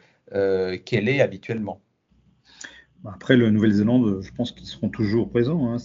qu'elle 0.84 1.08
est 1.08 1.20
habituellement. 1.20 1.80
Bah, 3.02 3.12
après, 3.14 3.36
le 3.36 3.50
Nouvelle-Zélande, 3.50 4.20
je 4.22 4.30
pense 4.32 4.52
qu'ils 4.52 4.66
seront 4.66 4.88
toujours 4.88 5.30
présents. 5.30 5.72
Hein. 5.72 5.76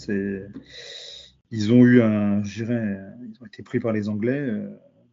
Ils 1.52 1.74
ont 1.74 1.86
eu 1.86 2.02
un, 2.02 2.44
je 2.44 2.64
dirais, 2.64 3.00
ils 3.24 3.42
ont 3.42 3.46
été 3.46 3.62
pris 3.64 3.80
par 3.80 3.92
les 3.92 4.10
Anglais. 4.10 4.40
Euh, 4.40 4.70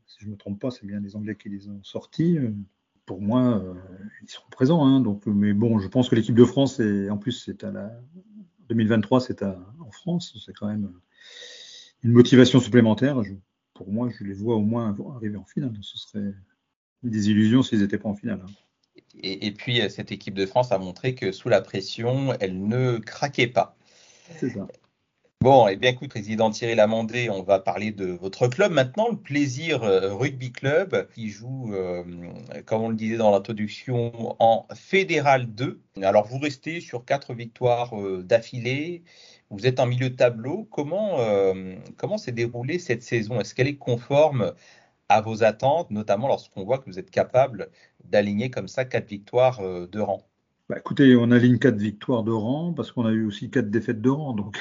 si 0.06 0.18
je 0.20 0.26
ne 0.26 0.32
me 0.32 0.36
trompe 0.36 0.60
pas, 0.60 0.70
c'est 0.70 0.86
bien 0.86 1.00
les 1.00 1.16
Anglais 1.16 1.36
qui 1.36 1.48
les 1.48 1.68
ont 1.68 1.82
sortis. 1.82 2.38
Pour 3.06 3.20
moi, 3.20 3.62
ils 4.22 4.28
seront 4.28 4.48
présents. 4.50 4.84
Hein. 4.84 5.00
Donc, 5.00 5.26
mais 5.26 5.52
bon, 5.52 5.78
je 5.78 5.88
pense 5.88 6.08
que 6.08 6.14
l'équipe 6.14 6.34
de 6.34 6.44
France, 6.44 6.80
et 6.80 7.10
en 7.10 7.18
plus, 7.18 7.32
c'est 7.32 7.64
à 7.64 7.70
la 7.70 7.90
2023, 8.68 9.20
c'est 9.20 9.42
en 9.42 9.90
France. 9.90 10.38
C'est 10.44 10.52
quand 10.52 10.68
même 10.68 10.92
une 12.02 12.12
motivation 12.12 12.60
supplémentaire. 12.60 13.20
pour 13.74 13.90
moi, 13.90 14.08
je 14.10 14.24
les 14.24 14.34
vois 14.34 14.56
au 14.56 14.62
moins 14.62 14.96
arriver 15.14 15.36
en 15.36 15.44
finale. 15.44 15.76
Ce 15.80 15.98
serait 15.98 16.34
des 17.02 17.30
illusions 17.30 17.62
s'ils 17.62 17.80
n'étaient 17.80 17.98
pas 17.98 18.08
en 18.08 18.14
finale. 18.14 18.42
Hein. 18.44 18.52
Et, 19.22 19.52
puis, 19.52 19.80
euh, 19.80 19.88
cette 19.88 20.12
équipe 20.12 20.34
de 20.34 20.46
France 20.46 20.72
a 20.72 20.78
montré 20.78 21.14
que 21.14 21.32
sous 21.32 21.48
la 21.48 21.60
pression, 21.60 22.34
elle 22.40 22.66
ne 22.66 22.98
craquait 22.98 23.48
pas. 23.48 23.76
C'est 24.36 24.50
ça. 24.50 24.66
Bon, 25.40 25.68
et 25.68 25.74
eh 25.74 25.76
bien 25.76 25.90
écoute, 25.90 26.10
président 26.10 26.50
Thierry 26.50 26.74
Lamandé, 26.74 27.30
on 27.30 27.44
va 27.44 27.60
parler 27.60 27.92
de 27.92 28.06
votre 28.06 28.48
club 28.48 28.72
maintenant, 28.72 29.08
le 29.08 29.16
Plaisir 29.16 29.84
euh, 29.84 30.12
Rugby 30.12 30.50
Club, 30.50 31.08
qui 31.14 31.28
joue, 31.28 31.72
euh, 31.74 32.02
comme 32.66 32.82
on 32.82 32.88
le 32.88 32.96
disait 32.96 33.18
dans 33.18 33.30
l'introduction, 33.30 34.34
en 34.40 34.66
Fédéral 34.74 35.46
2. 35.46 35.80
Alors, 36.02 36.26
vous 36.26 36.38
restez 36.38 36.80
sur 36.80 37.04
quatre 37.04 37.34
victoires 37.34 37.92
d'affilée. 38.24 39.04
Vous 39.50 39.66
êtes 39.66 39.78
en 39.78 39.86
milieu 39.86 40.10
de 40.10 40.16
tableau. 40.16 40.64
Comment, 40.72 41.18
comment 41.96 42.18
s'est 42.18 42.32
déroulée 42.32 42.80
cette 42.80 43.04
saison? 43.04 43.40
Est-ce 43.40 43.54
qu'elle 43.54 43.68
est 43.68 43.76
conforme 43.76 44.54
à 45.08 45.20
vos 45.20 45.42
attentes, 45.42 45.90
notamment 45.90 46.28
lorsqu'on 46.28 46.64
voit 46.64 46.78
que 46.78 46.84
vous 46.86 46.98
êtes 46.98 47.10
capable 47.10 47.70
d'aligner 48.04 48.50
comme 48.50 48.68
ça 48.68 48.84
quatre 48.84 49.08
victoires 49.08 49.60
euh, 49.60 49.86
de 49.86 50.00
rang 50.00 50.28
bah, 50.68 50.76
Écoutez, 50.78 51.16
on 51.16 51.30
aligne 51.30 51.58
quatre 51.58 51.78
victoires 51.78 52.22
de 52.22 52.32
rang 52.32 52.72
parce 52.72 52.92
qu'on 52.92 53.06
a 53.06 53.12
eu 53.12 53.24
aussi 53.24 53.50
quatre 53.50 53.70
défaites 53.70 54.00
de 54.00 54.10
rang. 54.10 54.34
Donc 54.34 54.58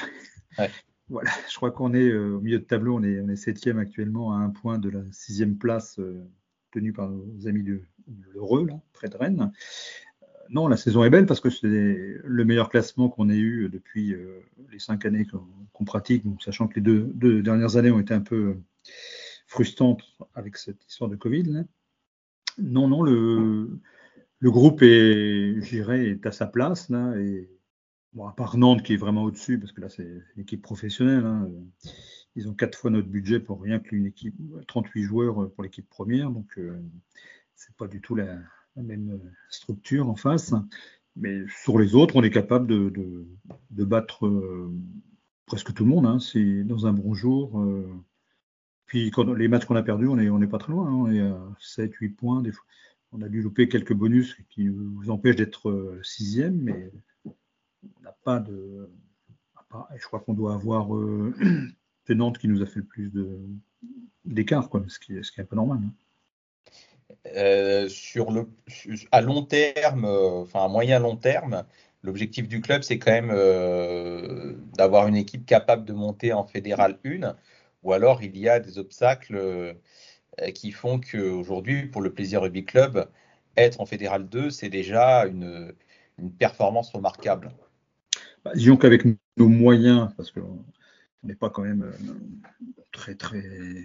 voilà, 1.08 1.30
je 1.50 1.56
crois 1.56 1.70
qu'on 1.70 1.92
est 1.92 2.08
euh, 2.08 2.36
au 2.36 2.40
milieu 2.40 2.58
de 2.58 2.64
tableau, 2.64 2.96
on 2.96 3.02
est, 3.02 3.20
on 3.20 3.28
est 3.28 3.36
septième 3.36 3.78
actuellement 3.78 4.32
à 4.32 4.36
un 4.36 4.50
point 4.50 4.78
de 4.78 4.88
la 4.88 5.00
sixième 5.12 5.56
place 5.56 5.98
euh, 5.98 6.24
tenue 6.72 6.92
par 6.92 7.08
nos 7.08 7.46
amis 7.46 7.62
de 7.62 7.82
l'Heureux, 8.34 8.66
là, 8.66 8.80
près 8.94 9.08
de 9.08 9.16
Rennes. 9.16 9.52
non, 10.48 10.66
la 10.68 10.78
saison 10.78 11.04
est 11.04 11.10
belle 11.10 11.26
parce 11.26 11.40
que 11.40 11.50
c'est 11.50 11.66
le 11.66 12.44
meilleur 12.44 12.70
classement 12.70 13.10
qu'on 13.10 13.28
ait 13.28 13.36
eu 13.36 13.68
depuis 13.70 14.14
les 14.70 14.78
cinq 14.78 15.04
années 15.04 15.26
qu'on 15.72 15.84
pratique, 15.84 16.24
sachant 16.40 16.68
que 16.68 16.76
les 16.76 16.80
deux, 16.80 17.10
deux, 17.14 17.42
dernières 17.42 17.76
années 17.76 17.90
ont 17.90 18.00
été 18.00 18.14
un 18.14 18.20
peu 18.20 18.56
frustrante 19.48 20.02
avec 20.34 20.56
cette 20.56 20.84
histoire 20.86 21.10
de 21.10 21.16
Covid. 21.16 21.64
Non, 22.58 22.86
non, 22.86 23.02
le, 23.02 23.80
le 24.38 24.50
groupe 24.50 24.82
est, 24.82 25.58
est 25.72 26.26
à 26.26 26.32
sa 26.32 26.46
place 26.46 26.90
là, 26.90 27.16
et 27.16 27.50
bon, 28.12 28.26
à 28.26 28.32
part 28.32 28.56
Nantes 28.56 28.82
qui 28.82 28.92
est 28.92 28.98
vraiment 28.98 29.24
au-dessus, 29.24 29.58
parce 29.58 29.72
que 29.72 29.80
là 29.80 29.88
c'est 29.88 30.08
une 30.36 30.42
équipe 30.42 30.62
professionnelle. 30.62 31.24
Hein, 31.24 31.50
ils 32.36 32.48
ont 32.48 32.54
quatre 32.54 32.78
fois 32.78 32.90
notre 32.90 33.08
budget 33.08 33.40
pour 33.40 33.60
rien 33.60 33.80
qu'une 33.80 34.06
équipe, 34.06 34.36
38 34.68 35.02
joueurs 35.02 35.50
pour 35.52 35.62
l'équipe 35.64 35.88
première, 35.88 36.30
donc 36.30 36.58
euh, 36.58 36.78
c'est 37.56 37.74
pas 37.76 37.88
du 37.88 38.00
tout 38.00 38.14
la, 38.14 38.38
même 38.76 39.18
structure 39.50 40.08
en 40.08 40.14
face. 40.14 40.54
Mais 41.16 41.42
sur 41.48 41.80
les 41.80 41.96
autres, 41.96 42.14
on 42.14 42.22
est 42.22 42.30
capable 42.30 42.68
de, 42.68 42.92
de, 43.70 43.84
battre 43.84 44.26
euh, 44.26 44.72
presque 45.46 45.74
tout 45.74 45.82
le 45.82 45.90
monde. 45.90 46.06
Hein, 46.06 46.20
c'est 46.20 46.62
dans 46.62 46.86
un 46.86 46.92
bon 46.92 47.12
jour. 47.12 47.60
Euh, 47.60 47.88
puis 48.88 49.12
les 49.36 49.48
matchs 49.48 49.66
qu'on 49.66 49.76
a 49.76 49.82
perdus, 49.82 50.08
on 50.08 50.16
n'est 50.16 50.46
pas 50.46 50.58
très 50.58 50.72
loin. 50.72 50.88
Hein. 50.88 50.94
on 50.94 51.12
est 51.12 51.20
à 51.20 51.38
7, 51.60 51.94
8 51.94 52.08
points. 52.08 52.42
Des 52.42 52.50
fois. 52.50 52.64
On 53.12 53.22
a 53.22 53.28
dû 53.28 53.40
louper 53.40 53.68
quelques 53.68 53.94
bonus 53.94 54.36
qui 54.50 54.64
nous 54.64 55.10
empêchent 55.10 55.36
d'être 55.36 55.70
euh, 55.70 56.00
sixième, 56.02 56.60
mais 56.60 56.90
on 57.24 58.02
n'a 58.02 58.14
pas 58.24 58.40
de. 58.40 58.90
Je 59.96 60.06
crois 60.06 60.20
qu'on 60.20 60.34
doit 60.34 60.54
avoir 60.54 60.94
euh, 60.94 61.34
Nantes 62.08 62.38
qui 62.38 62.48
nous 62.48 62.62
a 62.62 62.66
fait 62.66 62.80
le 62.80 62.86
plus 62.86 63.12
d'écart, 64.24 64.68
ce, 64.88 64.98
qui, 64.98 65.22
ce 65.22 65.30
qui 65.30 65.40
est 65.40 65.42
un 65.42 65.46
peu 65.46 65.56
normal. 65.56 65.78
Hein. 65.84 65.92
Euh, 67.36 67.88
sur 67.88 68.30
le, 68.30 68.48
à 69.12 69.20
long 69.20 69.42
terme, 69.42 70.04
euh, 70.04 70.42
enfin 70.42 70.64
à 70.64 70.68
moyen 70.68 70.98
long 70.98 71.16
terme, 71.16 71.64
l'objectif 72.02 72.48
du 72.48 72.60
club, 72.60 72.82
c'est 72.82 72.98
quand 72.98 73.12
même 73.12 73.28
d'avoir 74.76 75.06
une 75.08 75.16
équipe 75.16 75.44
capable 75.44 75.84
de 75.84 75.92
monter 75.92 76.32
en 76.32 76.44
fédéral 76.44 76.98
1 77.04 77.34
ou 77.88 77.94
alors 77.94 78.22
il 78.22 78.36
y 78.36 78.50
a 78.50 78.60
des 78.60 78.78
obstacles 78.78 79.36
euh, 79.36 79.72
qui 80.54 80.72
font 80.72 81.00
qu'aujourd'hui, 81.00 81.86
pour 81.86 82.02
le 82.02 82.12
Plaisir 82.12 82.42
Rugby 82.42 82.66
Club, 82.66 83.08
être 83.56 83.80
en 83.80 83.86
Fédéral 83.86 84.28
2, 84.28 84.50
c'est 84.50 84.68
déjà 84.68 85.26
une, 85.26 85.72
performance 86.38 86.90
remarquable. 86.90 87.50
Bah, 88.44 88.52
disons 88.54 88.76
qu'avec 88.76 89.04
nos 89.38 89.48
moyens, 89.48 90.10
parce 90.18 90.30
qu'on 90.32 90.62
n'est 91.22 91.34
pas 91.34 91.48
quand 91.48 91.62
même 91.62 91.84
euh, 91.84 92.74
très 92.92 93.14
très 93.14 93.42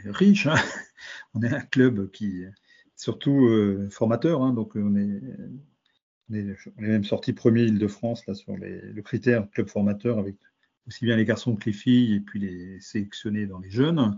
riche, 0.07 0.48
hein, 0.48 0.55
on 1.33 1.41
est 1.41 1.53
un 1.53 1.62
club 1.62 2.12
qui 2.12 2.43
surtout 2.98 3.45
euh, 3.45 3.88
formateur, 3.89 4.41
hein, 4.41 4.51
donc 4.51 4.74
on 4.75 4.98
est, 4.98 5.22
on 6.29 6.33
est, 6.33 6.57
même 6.77 7.05
sorti 7.05 7.31
premier 7.31 7.62
Île-de-France 7.62 8.25
sur 8.33 8.57
le 8.57 9.01
critère 9.01 9.50
club 9.51 9.69
formateur 9.69 10.19
avec 10.19 10.36
aussi 10.87 11.05
bien 11.05 11.15
les 11.15 11.25
garçons 11.25 11.55
que 11.55 11.65
les 11.65 11.73
filles, 11.73 12.15
et 12.15 12.19
puis 12.19 12.39
les 12.39 12.79
sélectionnés 12.79 13.45
dans 13.45 13.59
les 13.59 13.69
jeunes. 13.69 14.17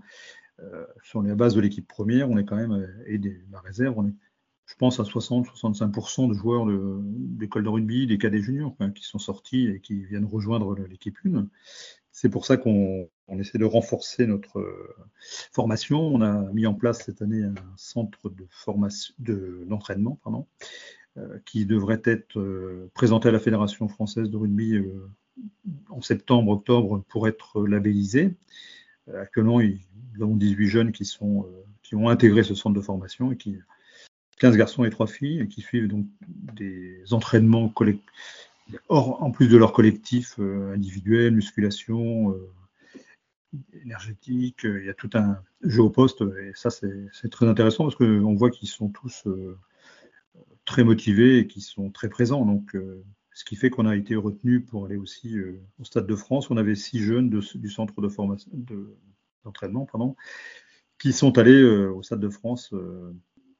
Euh, 0.61 0.85
sur 1.03 1.21
la 1.21 1.35
base 1.35 1.55
de 1.55 1.61
l'équipe 1.61 1.87
première, 1.87 2.29
on 2.29 2.37
est 2.37 2.45
quand 2.45 2.55
même, 2.55 2.71
euh, 2.71 3.03
et 3.07 3.17
de 3.17 3.33
la 3.51 3.59
réserve, 3.59 3.95
on 3.97 4.07
est, 4.07 4.15
je 4.65 4.75
pense, 4.75 4.99
à 4.99 5.03
60-65% 5.03 6.29
de 6.29 6.33
joueurs 6.33 6.65
d'école 7.03 7.63
de, 7.63 7.69
rugby, 7.69 8.07
des 8.07 8.17
cadets 8.17 8.41
juniors, 8.41 8.75
qui 8.95 9.03
sont 9.03 9.19
sortis 9.19 9.67
et 9.67 9.79
qui 9.79 10.05
viennent 10.05 10.25
rejoindre 10.25 10.75
l'équipe 10.75 11.17
1. 11.23 11.47
C'est 12.11 12.29
pour 12.29 12.45
ça 12.45 12.57
qu'on 12.57 13.09
essaie 13.37 13.57
de 13.57 13.65
renforcer 13.65 14.25
notre 14.25 14.59
euh, 14.59 14.95
formation. 15.51 15.99
On 15.99 16.21
a 16.21 16.51
mis 16.53 16.65
en 16.65 16.73
place 16.73 17.03
cette 17.03 17.21
année 17.21 17.43
un 17.43 17.53
centre 17.75 18.29
de 18.29 18.47
formation, 18.49 19.13
d'entraînement, 19.19 20.19
pardon, 20.23 20.47
qui 21.45 21.65
devrait 21.65 22.01
être 22.03 22.89
présenté 22.93 23.29
à 23.29 23.31
la 23.31 23.39
Fédération 23.39 23.87
française 23.87 24.29
de 24.29 24.35
rugby 24.35 24.77
en 25.89 26.01
septembre, 26.01 26.51
octobre 26.51 27.03
pour 27.09 27.27
être 27.27 27.65
labellisés. 27.65 28.33
Euh, 29.09 29.21
actuellement, 29.21 29.61
nous 29.61 30.23
avons 30.23 30.35
18 30.35 30.67
jeunes 30.67 30.91
qui, 30.91 31.05
sont, 31.05 31.45
euh, 31.45 31.63
qui 31.83 31.95
ont 31.95 32.09
intégré 32.09 32.43
ce 32.43 32.55
centre 32.55 32.75
de 32.75 32.81
formation 32.81 33.31
et 33.31 33.37
qui 33.37 33.57
15 34.39 34.57
garçons 34.57 34.83
et 34.83 34.89
3 34.89 35.07
filles 35.07 35.47
qui 35.47 35.61
suivent 35.61 35.87
donc 35.87 36.05
des 36.53 37.01
entraînements 37.13 37.73
en 38.89 39.31
plus 39.31 39.47
de 39.47 39.57
leur 39.57 39.71
collectif 39.71 40.35
euh, 40.39 40.73
individuel, 40.73 41.33
musculation, 41.33 42.35
énergétique, 43.73 44.61
il 44.63 44.85
y 44.85 44.89
a 44.89 44.93
tout 44.93 45.09
un 45.13 45.39
jeu 45.61 45.81
au 45.81 45.89
poste, 45.89 46.21
et 46.21 46.51
ça 46.55 46.69
c'est 46.69 47.29
très 47.29 47.47
intéressant 47.47 47.85
parce 47.85 47.95
qu'on 47.95 48.35
voit 48.35 48.49
qu'ils 48.49 48.67
sont 48.67 48.89
tous 48.89 49.25
très 50.65 50.83
motivés 50.83 51.37
et 51.37 51.47
qui 51.47 51.61
sont 51.61 51.89
très 51.89 52.09
présents. 52.09 52.45
Donc, 52.45 52.75
ce 53.35 53.43
qui 53.43 53.55
fait 53.55 53.69
qu'on 53.69 53.85
a 53.85 53.95
été 53.95 54.15
retenu 54.15 54.61
pour 54.61 54.85
aller 54.85 54.95
aussi 54.95 55.37
au 55.77 55.83
Stade 55.83 56.07
de 56.07 56.15
France. 56.15 56.49
On 56.49 56.57
avait 56.57 56.73
six 56.73 56.99
jeunes 56.99 57.29
du 57.29 57.69
centre 57.69 58.01
de 58.01 58.07
formation, 58.07 58.49
d'entraînement, 59.43 59.85
pardon, 59.85 60.15
qui 60.97 61.13
sont 61.13 61.37
allés 61.37 61.61
au 61.63 62.01
Stade 62.01 62.21
de 62.21 62.29
France, 62.29 62.73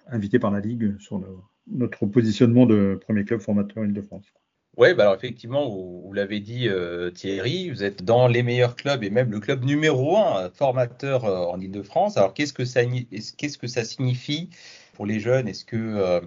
invités 0.08 0.40
par 0.40 0.50
la 0.50 0.62
Ligue 0.62 0.98
sur 1.00 1.22
notre 1.68 2.06
positionnement 2.06 2.66
de 2.66 2.98
premier 3.02 3.26
club 3.26 3.42
formateur 3.42 3.84
Île-de-France. 3.84 4.34
Oui, 4.78 4.94
bah 4.94 5.04
alors 5.04 5.16
effectivement, 5.16 5.70
vous, 5.70 6.12
l'avez 6.12 6.42
dit 6.42 6.68
euh, 6.68 7.10
Thierry, 7.10 7.70
vous 7.70 7.84
êtes 7.84 8.04
dans 8.04 8.28
les 8.28 8.44
meilleurs 8.44 8.76
clubs 8.76 9.04
et 9.06 9.10
même 9.10 9.32
le 9.32 9.40
club 9.40 9.64
numéro 9.64 10.18
un 10.18 10.50
formateur 10.50 11.24
euh, 11.24 11.46
en 11.46 11.62
Ile-de-France. 11.62 12.18
Alors 12.18 12.34
qu'est-ce 12.34 12.52
que 12.52 12.66
ça, 12.66 12.82
qu'est-ce 13.38 13.58
que 13.58 13.68
ça 13.68 13.86
signifie 13.86 14.50
pour 14.94 15.06
les 15.06 15.22
jeunes? 15.22 15.48
Est-ce 15.48 15.64
que 15.64 15.78
euh, 15.78 16.20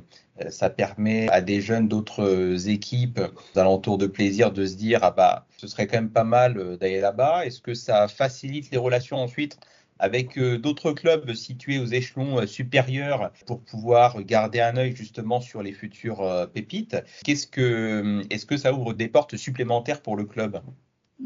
ça 0.49 0.71
permet 0.71 1.29
à 1.29 1.43
des 1.43 1.61
jeunes 1.61 1.89
d'autres 1.89 2.71
équipes 2.71 3.21
d'alentour 3.55 3.99
de 3.99 4.07
plaisir 4.07 4.51
de 4.51 4.65
se 4.65 4.77
dire 4.77 5.01
ah 5.03 5.11
bah 5.11 5.47
ce 5.59 5.67
serait 5.67 5.87
quand 5.87 5.99
même 5.99 6.11
pas 6.11 6.25
mal 6.25 6.79
d'aller 6.79 7.01
là-bas? 7.01 7.45
Est-ce 7.45 7.61
que 7.61 7.75
ça 7.75 8.09
facilite 8.09 8.71
les 8.71 8.79
relations 8.79 9.19
ensuite 9.19 9.59
avec 9.99 10.39
euh, 10.39 10.59
d'autres 10.59 10.93
clubs 10.93 11.33
situés 11.33 11.79
aux 11.79 11.87
échelons 11.87 12.39
euh, 12.39 12.47
supérieurs 12.47 13.33
pour 13.47 13.63
pouvoir 13.63 14.23
garder 14.23 14.61
un 14.61 14.77
œil 14.77 14.95
justement 14.95 15.41
sur 15.41 15.63
les 15.63 15.73
futures 15.73 16.23
euh, 16.23 16.47
pépites. 16.47 16.97
Qu'est-ce 17.25 17.47
que, 17.47 18.23
est-ce 18.31 18.47
que 18.47 18.57
ça 18.57 18.73
ouvre 18.73 18.95
des 18.95 19.09
portes 19.09 19.37
supplémentaires 19.37 20.03
pour 20.03 20.17
le 20.17 20.25
club? 20.25 20.61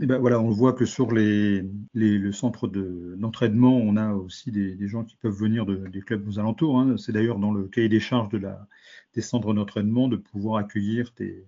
Eh 0.01 0.07
ben 0.07 0.19
voilà, 0.19 0.41
on 0.41 0.49
voit 0.49 0.73
que 0.73 0.87
sur 0.87 1.13
les, 1.13 1.63
le 1.93 2.33
centre 2.33 2.67
d'entraînement, 2.67 3.77
on 3.77 3.97
a 3.99 4.15
aussi 4.15 4.51
des, 4.51 4.89
gens 4.89 5.05
qui 5.05 5.17
peuvent 5.17 5.37
venir 5.37 5.67
des 5.67 6.01
clubs 6.01 6.27
aux 6.27 6.39
alentours. 6.39 6.81
Hein. 6.81 6.97
C'est 6.97 7.13
d'ailleurs 7.13 7.39
dans 7.39 7.53
le 7.53 7.65
cahier 7.65 7.91
des 7.91 8.01
charges 8.01 8.31
de 8.31 8.39
la, 8.39 8.67
des 9.15 9.21
centres 9.21 9.53
d'entraînement 9.53 10.09
de 10.09 10.17
pouvoir 10.17 10.57
accueillir 10.57 11.13
des, 11.19 11.45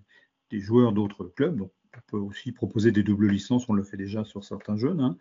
joueurs 0.52 0.92
d'autres 0.92 1.24
clubs. 1.24 1.62
on 1.62 2.00
peut 2.06 2.18
aussi 2.18 2.52
proposer 2.52 2.92
des 2.92 3.02
doubles 3.02 3.28
licences, 3.28 3.66
on 3.68 3.72
le 3.72 3.82
fait 3.82 3.96
déjà 3.96 4.24
sur 4.24 4.44
certains 4.44 4.76
jeunes. 4.76 5.00
Hein. 5.00 5.16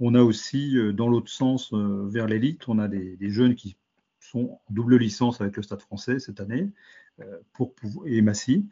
On 0.00 0.14
a 0.14 0.22
aussi, 0.22 0.76
euh, 0.76 0.92
dans 0.92 1.08
l'autre 1.08 1.30
sens, 1.30 1.72
euh, 1.72 2.06
vers 2.08 2.26
l'élite, 2.26 2.68
on 2.68 2.78
a 2.78 2.88
des, 2.88 3.30
jeunes 3.30 3.54
qui 3.54 3.76
sont 4.20 4.60
en 4.68 4.72
double 4.72 4.96
licence 4.96 5.40
avec 5.40 5.56
le 5.56 5.62
Stade 5.62 5.80
français 5.82 6.18
cette 6.20 6.40
année 6.40 6.70
euh, 7.20 7.38
pour, 7.52 7.74
et 8.06 8.22
Massy. 8.22 8.68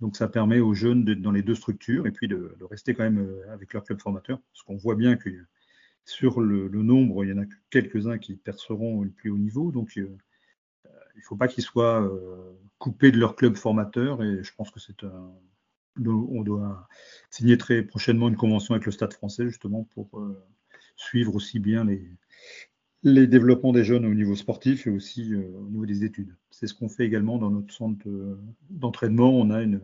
Donc 0.00 0.16
ça 0.16 0.28
permet 0.28 0.60
aux 0.60 0.74
jeunes 0.74 1.04
d'être 1.04 1.22
dans 1.22 1.32
les 1.32 1.42
deux 1.42 1.54
structures 1.54 2.06
et 2.06 2.12
puis 2.12 2.28
de, 2.28 2.56
rester 2.70 2.94
quand 2.94 3.04
même 3.04 3.26
avec 3.50 3.72
leur 3.72 3.82
club 3.82 4.00
formateur. 4.00 4.40
Parce 4.52 4.62
qu'on 4.62 4.76
voit 4.76 4.94
bien 4.94 5.16
que 5.16 5.30
sur 6.04 6.40
le, 6.40 6.68
nombre, 6.68 7.24
il 7.24 7.30
y 7.30 7.32
en 7.32 7.38
a 7.38 7.46
que 7.46 7.54
quelques-uns 7.70 8.18
qui 8.18 8.36
perceront 8.36 9.02
le 9.02 9.10
plus 9.10 9.30
haut 9.30 9.38
niveau. 9.38 9.72
Donc 9.72 9.96
il 9.96 10.04
ne 10.04 11.22
faut 11.22 11.36
pas 11.36 11.48
qu'ils 11.48 11.64
soient 11.64 12.08
coupés 12.78 13.10
de 13.10 13.18
leur 13.18 13.34
club 13.34 13.56
formateur. 13.56 14.22
Et 14.22 14.44
je 14.44 14.54
pense 14.54 14.70
que 14.70 14.78
c'est 14.78 15.02
un. 15.02 15.32
On 16.06 16.42
doit 16.42 16.88
signer 17.28 17.58
très 17.58 17.82
prochainement 17.82 18.28
une 18.28 18.36
convention 18.36 18.74
avec 18.74 18.86
le 18.86 18.92
Stade 18.92 19.12
français 19.12 19.46
justement 19.46 19.82
pour 19.94 20.22
suivre 20.98 21.34
aussi 21.34 21.58
bien 21.58 21.84
les, 21.84 22.04
les 23.02 23.26
développements 23.26 23.72
des 23.72 23.84
jeunes 23.84 24.04
au 24.04 24.14
niveau 24.14 24.34
sportif 24.34 24.86
et 24.86 24.90
aussi 24.90 25.32
euh, 25.32 25.48
au 25.58 25.68
niveau 25.70 25.86
des 25.86 26.04
études. 26.04 26.36
C'est 26.50 26.66
ce 26.66 26.74
qu'on 26.74 26.88
fait 26.88 27.04
également 27.04 27.38
dans 27.38 27.50
notre 27.50 27.72
centre 27.72 28.06
d'entraînement. 28.70 29.30
On 29.30 29.50
a 29.50 29.62
une, 29.62 29.80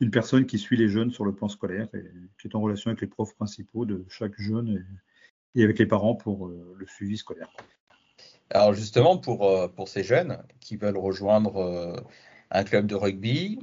une, 0.00 0.10
personne 0.10 0.46
qui 0.46 0.58
suit 0.58 0.76
les 0.76 0.88
jeunes 0.88 1.12
sur 1.12 1.24
le 1.24 1.32
plan 1.34 1.48
scolaire 1.48 1.88
et 1.94 2.04
qui 2.40 2.48
est 2.48 2.56
en 2.56 2.60
relation 2.60 2.90
avec 2.90 3.00
les 3.00 3.06
profs 3.06 3.34
principaux 3.36 3.86
de 3.86 4.04
chaque 4.08 4.38
jeune 4.38 4.84
et, 5.54 5.62
avec 5.62 5.78
les 5.78 5.86
parents 5.86 6.16
pour 6.16 6.48
euh, 6.48 6.74
le 6.76 6.86
suivi 6.86 7.16
scolaire. 7.16 7.48
Alors 8.50 8.74
justement, 8.74 9.16
pour, 9.16 9.48
euh, 9.48 9.68
pour 9.68 9.88
ces 9.88 10.02
jeunes 10.02 10.38
qui 10.60 10.76
veulent 10.76 10.98
rejoindre 10.98 12.04
un 12.50 12.64
club 12.64 12.86
de 12.86 12.96
rugby, 12.96 13.60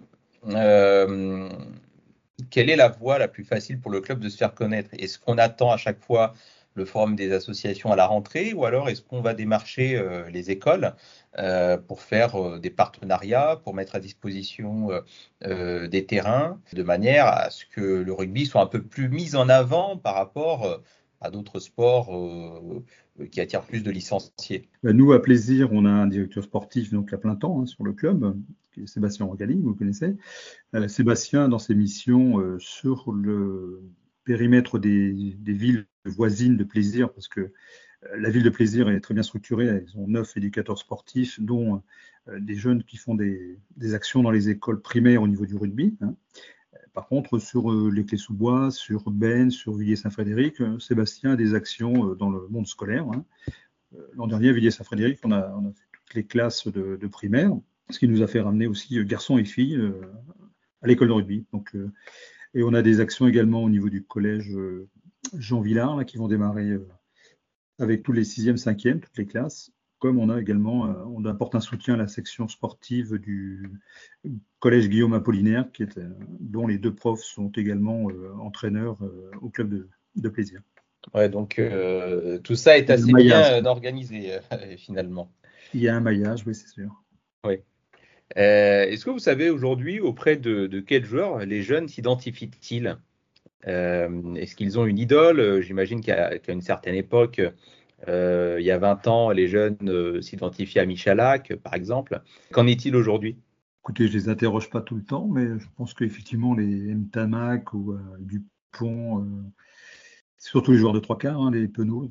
quelle 2.50 2.70
est 2.70 2.76
la 2.76 2.88
voie 2.88 3.20
la 3.20 3.28
plus 3.28 3.44
facile 3.44 3.80
pour 3.80 3.92
le 3.92 4.00
club 4.00 4.20
de 4.20 4.30
se 4.30 4.38
faire 4.38 4.54
connaître? 4.54 4.90
Est-ce 4.94 5.20
qu'on 5.20 5.38
attend 5.38 5.72
à 5.72 5.78
chaque 5.78 6.02
fois 6.02 6.34
le 6.80 6.86
forum 6.86 7.16
des 7.16 7.32
associations 7.32 7.92
à 7.92 7.96
la 7.96 8.08
rentrée 8.08 8.54
ou 8.54 8.66
alors 8.66 8.90
est-ce 8.90 9.02
qu'on 9.02 9.22
va 9.22 9.34
démarcher 9.34 9.98
euh, 9.98 10.30
les 10.30 10.50
écoles 10.50 10.96
euh, 11.38 11.78
pour 11.78 12.02
faire 12.02 12.36
euh, 12.36 12.58
des 12.58 12.70
partenariats, 12.70 13.60
pour 13.64 13.76
mettre 13.76 13.96
à 13.96 14.00
disposition 14.00 14.90
des 15.42 16.06
terrains 16.06 16.60
de 16.74 16.84
manière 16.84 17.26
à 17.28 17.50
ce 17.50 17.66
que 17.66 17.82
le 17.82 18.14
rugby 18.14 18.46
soit 18.46 18.62
un 18.62 18.66
peu 18.66 18.82
plus 18.82 19.10
mis 19.10 19.36
en 19.36 19.50
avant 19.50 19.98
par 19.98 20.16
rapport 20.16 20.82
à 21.22 21.30
d'autres 21.30 21.60
sports 21.60 22.12
qui 23.32 23.42
attirent 23.42 23.64
plus 23.64 23.84
de 23.84 23.92
licenciés? 23.92 24.70
Bah, 24.84 24.94
Nous, 24.94 25.12
à 25.12 25.22
Plaisir, 25.22 25.70
on 25.72 25.86
a 25.86 25.90
un 25.90 26.08
directeur 26.08 26.44
sportif 26.44 26.92
donc 26.92 27.12
à 27.14 27.18
plein 27.18 27.36
temps 27.36 27.62
hein, 27.62 27.66
sur 27.66 27.84
le 27.84 27.94
club, 27.94 28.36
Sébastien 28.86 29.26
Rogali, 29.26 29.60
vous 29.62 29.76
connaissez. 29.76 30.16
Sébastien, 30.88 31.50
dans 31.50 31.60
ses 31.60 31.76
missions 31.76 32.58
sur 32.60 33.12
le 33.12 33.82
périmètre 34.24 34.80
des, 34.80 35.36
villes 35.46 35.88
voisines 36.06 36.58
de 36.58 36.64
plaisir, 36.64 37.12
parce 37.12 37.28
que 37.28 37.42
euh, 37.42 37.52
la 38.18 38.30
ville 38.30 38.44
de 38.44 38.50
plaisir 38.50 38.90
est 38.90 39.00
très 39.00 39.14
bien 39.14 39.24
structurée. 39.24 39.84
Ils 39.88 39.98
ont 39.98 40.08
neuf 40.08 40.36
éducateurs 40.38 40.78
sportifs, 40.78 41.40
dont 41.40 41.82
euh, 42.28 42.40
des 42.40 42.56
jeunes 42.56 42.84
qui 42.84 42.98
font 42.98 43.16
des, 43.16 43.60
actions 43.94 44.24
dans 44.24 44.32
les 44.32 44.50
écoles 44.50 44.82
primaires 44.82 45.22
au 45.22 45.28
niveau 45.28 45.46
du 45.46 45.56
rugby. 45.56 45.98
Hein. 46.02 46.16
Par 46.94 47.08
contre, 47.08 47.40
sur 47.40 47.72
euh, 47.72 47.92
les 47.94 48.06
Clés-sous-Bois, 48.06 48.72
sur 48.72 49.10
Ben, 49.12 49.50
sur 49.52 49.76
Villiers-Saint-Frédéric, 49.76 50.62
Sébastien 50.80 51.32
a 51.32 51.36
des 51.36 51.54
actions 51.54 52.14
dans 52.16 52.30
le 52.30 52.48
monde 52.50 52.68
scolaire. 52.68 53.06
Hein. 53.06 53.26
L'an 54.14 54.28
dernier, 54.28 54.50
à 54.50 54.54
Villiers-Saint-Frédéric, 54.54 55.20
on 55.24 55.32
a, 55.32 55.42
fait 55.74 55.88
toutes 55.92 56.14
les 56.14 56.26
classes 56.26 56.68
de, 56.68 56.96
de, 56.96 57.08
primaire, 57.08 57.52
ce 57.90 58.00
qui 58.00 58.08
nous 58.08 58.22
a 58.22 58.28
fait 58.28 58.40
ramener 58.40 58.68
aussi 58.68 59.04
garçons 59.06 59.38
et 59.38 59.46
filles 59.46 59.80
à 60.82 60.88
l'école 60.88 61.08
de 61.08 61.14
rugby. 61.14 61.46
Donc, 61.52 61.76
et 62.54 62.64
on 62.64 62.74
a 62.74 62.82
des 62.82 63.00
actions 63.00 63.28
également 63.28 63.64
au 63.64 63.70
niveau 63.70 63.90
du 63.90 64.04
collège 64.04 64.56
euh, 64.56 64.88
Jean 65.38 65.62
Villard 65.62 65.96
là, 65.96 66.04
qui 66.04 66.18
vont 66.18 66.28
démarrer 66.28 66.70
euh, 66.70 66.88
avec 67.80 68.04
tous 68.04 68.12
les 68.12 68.24
6e, 68.24 68.58
5e, 68.58 69.00
toutes 69.00 69.18
les 69.18 69.26
classes. 69.26 69.72
Comme 70.00 70.18
on 70.18 70.30
a 70.30 70.40
également, 70.40 70.88
euh, 70.88 70.94
on 71.08 71.26
apporte 71.26 71.56
un 71.56 71.60
soutien 71.60 71.96
à 71.96 71.98
la 71.98 72.08
section 72.08 72.48
sportive 72.48 73.16
du 73.16 73.70
collège 74.60 74.90
Guillaume 74.90 75.14
Apollinaire, 75.14 75.72
qui 75.72 75.84
est, 75.84 76.00
dont 76.40 76.68
les 76.68 76.78
deux 76.78 76.96
profs 76.96 77.24
sont 77.24 77.50
également 77.50 78.08
entraîneurs 78.40 78.98
au 79.42 79.50
club 79.50 79.86
de, 80.16 80.30
plaisir. 80.30 80.62
Ouais, 81.14 81.28
donc 81.28 81.62
tout 82.44 82.56
ça 82.56 82.78
est 82.78 82.90
assez 82.90 83.12
bien 83.12 83.66
organisé 83.66 84.40
finalement. 84.78 85.34
Il 85.74 85.82
y 85.82 85.90
a 85.90 85.96
un 85.96 86.00
maillage, 86.00 86.46
oui, 86.48 86.56
c'est 86.56 86.70
sûr. 86.70 87.04
Oui. 87.46 87.58
Euh, 88.38 88.84
est-ce 88.84 89.06
que 89.06 89.10
vous 89.10 89.20
savez 89.20 89.50
aujourd'hui 89.50 90.00
auprès 90.00 90.38
de, 90.38 90.68
quels 90.80 91.06
joueurs 91.06 91.40
les 91.40 91.64
jeunes 91.64 91.88
s'identifient-ils? 91.88 92.98
Euh, 93.68 94.36
Est-ce 94.36 94.56
qu'ils 94.56 94.80
ont 94.80 94.86
une 94.86 95.00
idole? 95.00 95.62
J'imagine 95.62 96.02
qu'à 96.02 96.32
une 96.48 96.62
certaine 96.62 96.96
époque, 96.96 97.42
euh, 98.08 98.58
il 98.60 98.66
y 98.66 98.72
a 98.72 98.78
20 98.78 99.08
ans, 99.08 99.32
les 99.32 99.48
jeunes 99.48 100.22
s'identifiaient 100.22 100.82
à 100.82 100.86
Michalak, 100.86 101.56
par 101.56 101.74
exemple. 101.74 102.22
Qu'en 102.52 102.68
est-il 102.68 102.96
aujourd'hui? 102.96 103.38
Écoutez, 103.82 104.08
je 104.08 104.14
les 104.14 104.30
interroge 104.30 104.70
pas 104.70 104.82
tout 104.82 104.96
le 104.96 105.04
temps, 105.04 105.28
mais 105.28 105.58
je 105.58 105.66
pense 105.76 105.94
qu'effectivement, 105.94 106.54
les 106.54 106.94
Mtamac 106.94 107.74
ou 107.74 107.98
Dupont, 108.20 109.26
surtout 110.38 110.72
les 110.74 110.78
joueurs 110.78 110.94
de 110.94 111.00
trois 111.00 111.18
quarts, 111.18 111.42
hein, 111.42 111.52
les 111.52 111.68
Penaud, 111.68 112.08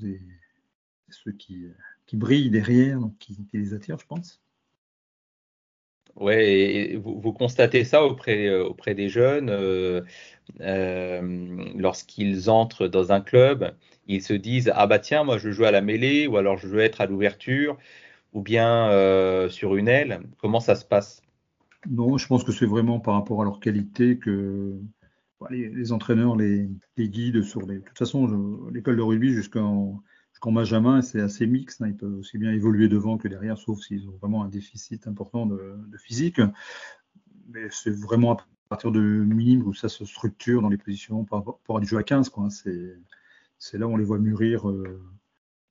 ceux 1.09 1.33
qui, 1.33 1.67
qui, 2.07 2.17
brillent 2.17 2.51
derrière, 2.51 2.99
donc 2.99 3.17
qui, 3.19 3.37
qui 3.47 3.59
les 3.59 3.75
attirent, 3.75 3.99
je 3.99 4.07
pense. 4.07 4.43
Ouais, 6.19 7.01
vous, 7.01 7.33
constatez 7.33 7.85
ça 7.85 8.05
auprès, 8.05 8.49
euh, 8.49 8.65
auprès 8.65 8.95
des 8.95 9.09
jeunes 9.09 9.51
euh, 9.51 10.01
euh, 10.61 11.71
lorsqu'ils 11.77 12.51
entrent 12.51 12.89
dans 12.89 13.13
un 13.13 13.21
club, 13.21 13.73
ils 14.09 14.23
se 14.23 14.33
disent 14.33 14.73
ah 14.75 14.89
bah 14.89 14.99
tiens 14.99 15.23
moi 15.23 15.39
je 15.39 15.51
joue 15.51 15.65
à 15.65 15.71
la 15.71 15.81
mêlée 15.81 16.27
ou 16.27 16.37
alors 16.37 16.57
je 16.59 16.67
veux 16.67 16.81
être 16.81 17.01
à 17.01 17.07
l'ouverture 17.07 17.77
ou 18.33 18.43
bien 18.43 18.91
sur 19.49 19.77
une 19.77 19.89
aile. 19.89 20.21
Comment 20.39 20.61
ça 20.61 20.75
se 20.75 20.85
passe? 20.85 21.23
Non, 21.89 22.19
je 22.19 22.27
pense 22.27 22.43
que 22.43 22.53
c'est 22.53 22.67
vraiment 22.67 22.99
par 22.99 23.15
rapport 23.15 23.41
à 23.41 23.45
leur 23.45 23.61
qualité 23.61 24.19
que 24.19 24.77
les, 25.51 25.93
entraîneurs 25.93 26.37
les, 26.37 26.69
les, 26.97 27.09
guident 27.09 27.43
sur 27.43 27.61
les. 27.63 27.77
De 27.77 27.85
toute 27.85 27.99
façon, 27.99 28.69
l'école 28.73 28.97
de 28.97 29.03
rugby 29.03 29.33
jusqu'en 29.33 30.03
quand 30.41 30.53
Benjamin, 30.53 31.03
c'est 31.03 31.21
assez 31.21 31.47
mixte, 31.47 31.83
hein. 31.83 31.89
ils 31.89 31.97
peuvent 31.97 32.19
aussi 32.19 32.39
bien 32.39 32.53
évoluer 32.53 32.89
devant 32.89 33.19
que 33.19 33.27
derrière, 33.27 33.59
sauf 33.59 33.81
s'ils 33.81 34.09
ont 34.09 34.17
vraiment 34.21 34.45
un 34.45 34.49
déficit 34.49 35.07
important 35.07 35.47
de, 35.47 35.77
physique. 35.99 36.41
Mais 37.49 37.69
c'est 37.71 37.91
vraiment 37.91 38.35
à 38.35 38.47
partir 38.69 38.93
de 38.93 39.01
minime 39.01 39.67
où 39.67 39.75
ça 39.75 39.89
se 39.89 40.05
structure 40.05 40.63
dans 40.63 40.69
les 40.69 40.77
positions 40.77 41.25
par 41.25 41.45
rapport 41.45 41.79
à 41.79 41.81
du 41.81 41.87
jeu 41.87 41.97
à 41.97 42.03
15. 42.03 42.31
C'est, 43.59 43.79
là 43.79 43.89
où 43.89 43.93
on 43.93 43.97
les 43.97 44.05
voit 44.05 44.19
mûrir. 44.19 44.69
Euh. 44.69 45.01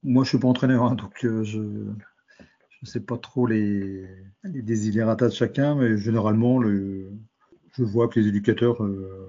Moi, 0.03 0.23
je 0.23 0.27
ne 0.27 0.31
suis 0.31 0.39
pas 0.39 0.47
entraîneur, 0.47 0.83
hein, 0.83 0.95
donc 0.95 1.23
euh, 1.23 1.43
je 1.43 1.59
ne 1.59 2.85
sais 2.85 2.99
pas 2.99 3.17
trop 3.17 3.47
les, 3.47 4.05
les 4.43 4.61
de 4.61 5.29
chacun, 5.29 5.75
mais 5.75 5.97
généralement, 5.97 6.61
je 6.61 7.83
vois 7.83 8.07
que 8.07 8.19
les 8.19 8.27
éducateurs 8.27 8.83
euh, 8.83 9.27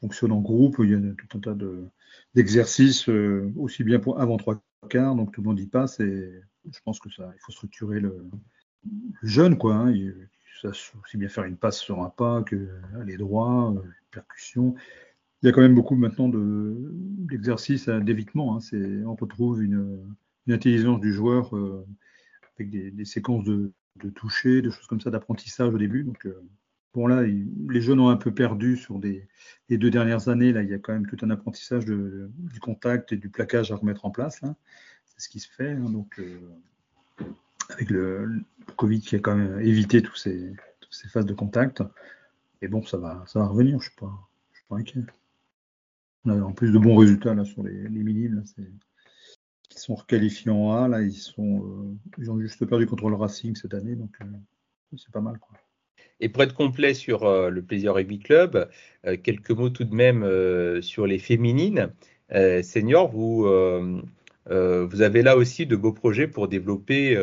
fonctionnent 0.00 0.32
en 0.32 0.40
groupe. 0.40 0.76
Il 0.80 0.90
y 0.90 0.94
a 0.94 1.14
tout 1.28 1.38
un 1.38 1.40
tas 1.40 1.56
d'exercices, 2.34 3.08
aussi 3.56 3.84
bien 3.84 4.00
pour 4.00 4.20
avant 4.20 4.36
3 4.36 4.60
donc 4.94 5.32
tout 5.32 5.42
le 5.42 5.48
monde 5.48 5.60
y 5.60 5.66
passe. 5.66 6.00
Et 6.00 6.40
je 6.70 6.80
pense 6.84 6.98
que 6.98 7.10
ça, 7.10 7.30
il 7.34 7.40
faut 7.40 7.52
structurer 7.52 8.00
le, 8.00 8.28
jeune, 9.22 9.58
quoi. 9.58 9.74
Hein. 9.74 9.90
Il, 9.90 10.28
ça 10.62 10.68
aussi 10.68 11.16
bien 11.16 11.28
faire 11.28 11.44
une 11.44 11.56
passe 11.56 11.78
sur 11.78 12.02
un 12.02 12.10
pas 12.10 12.42
que 12.42 12.68
aller 13.00 13.16
droit, 13.16 13.74
euh, 13.74 13.82
percussion. 14.10 14.74
Il 15.42 15.46
y 15.46 15.48
a 15.48 15.52
quand 15.52 15.60
même 15.60 15.74
beaucoup 15.74 15.96
maintenant 15.96 16.30
d'exercices 16.30 17.88
de, 17.88 18.00
d'évitement. 18.00 18.56
Hein, 18.56 19.04
on 19.06 19.14
retrouve 19.14 19.62
une, 19.62 20.16
intelligence 20.48 21.00
du 21.00 21.12
joueur 21.12 21.56
euh, 21.56 21.84
avec 22.56 22.70
des, 22.70 23.04
séquences 23.04 23.44
de, 23.44 23.72
toucher, 24.14 24.62
de 24.62 24.70
choses 24.70 24.86
comme 24.86 25.00
ça, 25.00 25.10
d'apprentissage 25.10 25.74
au 25.74 25.78
début. 25.78 26.04
Donc, 26.04 26.24
euh, 26.26 26.40
bon, 26.96 27.06
là, 27.06 27.22
les 27.22 27.80
jeunes 27.82 28.00
ont 28.00 28.08
un 28.08 28.16
peu 28.16 28.32
perdu 28.32 28.76
sur 28.78 28.98
des, 28.98 29.28
les 29.68 29.76
deux 29.76 29.90
dernières 29.90 30.28
années. 30.28 30.50
Là, 30.50 30.62
il 30.62 30.70
y 30.70 30.74
a 30.74 30.78
quand 30.78 30.94
même 30.94 31.06
tout 31.06 31.18
un 31.20 31.30
apprentissage 31.30 31.84
de, 31.84 32.30
du 32.38 32.58
contact 32.58 33.12
et 33.12 33.16
du 33.16 33.28
plaquage 33.28 33.70
à 33.70 33.76
remettre 33.76 34.06
en 34.06 34.10
place. 34.10 34.40
C'est 35.04 35.20
ce 35.20 35.28
qui 35.28 35.38
se 35.38 35.52
fait. 35.52 35.72
Hein. 35.72 35.90
donc, 35.90 36.18
euh, 36.18 36.40
avec 37.70 37.90
le, 37.90 38.40
Covid 38.76 39.00
qui 39.00 39.14
a 39.14 39.18
quand 39.18 39.36
même 39.36 39.60
évité 39.60 40.02
tous 40.02 40.16
ces, 40.16 40.54
toutes 40.80 40.94
ces 40.94 41.08
phases 41.08 41.26
de 41.26 41.34
contact. 41.34 41.82
Et 42.62 42.68
bon, 42.68 42.82
ça 42.82 42.96
va, 42.96 43.24
revenir. 43.34 43.72
Je 43.72 43.90
ne 43.90 44.08
suis, 44.54 44.64
pas 44.68 44.76
inquiet. 44.76 45.02
On 46.24 46.30
a 46.30 46.40
en 46.40 46.52
plus 46.52 46.72
de 46.72 46.78
bons 46.78 46.96
résultats 46.96 47.34
là, 47.34 47.44
sur 47.44 47.62
les, 47.62 47.82
les 47.82 48.02
minimes. 48.02 48.42
Ils 48.56 49.78
sont 49.78 49.94
requalifiés 49.94 50.50
en 50.50 50.72
A. 50.72 50.88
Là, 50.88 51.00
euh, 51.00 51.94
ils 52.16 52.30
ont 52.30 52.40
juste 52.40 52.64
perdu 52.64 52.86
contre 52.86 53.10
le 53.10 53.16
Racing 53.16 53.54
cette 53.54 53.74
année, 53.74 53.94
donc 53.94 54.16
euh, 54.22 54.96
c'est 54.96 55.12
pas 55.12 55.20
mal. 55.20 55.38
Quoi. 55.38 55.58
Et 56.20 56.28
pour 56.28 56.42
être 56.42 56.54
complet 56.54 56.94
sur 56.94 57.24
euh, 57.24 57.50
le 57.50 57.62
Plaisir 57.62 57.94
Rugby 57.94 58.18
Club, 58.18 58.68
quelques 59.22 59.50
mots 59.50 59.70
tout 59.70 59.84
de 59.84 59.94
même 59.94 60.82
sur 60.82 61.06
les 61.06 61.18
féminines. 61.18 61.90
seniors, 62.30 63.08
vous, 63.08 63.42
vous 63.44 65.02
avez 65.02 65.22
là 65.22 65.36
aussi 65.36 65.64
de 65.64 65.76
beaux 65.76 65.92
projets 65.92 66.26
pour 66.26 66.48
développer 66.48 67.14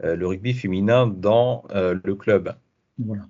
le 0.00 0.26
rugby 0.26 0.54
féminin 0.54 1.06
dans 1.06 1.64
le 1.74 2.14
club. 2.14 2.54
Voilà. 2.98 3.28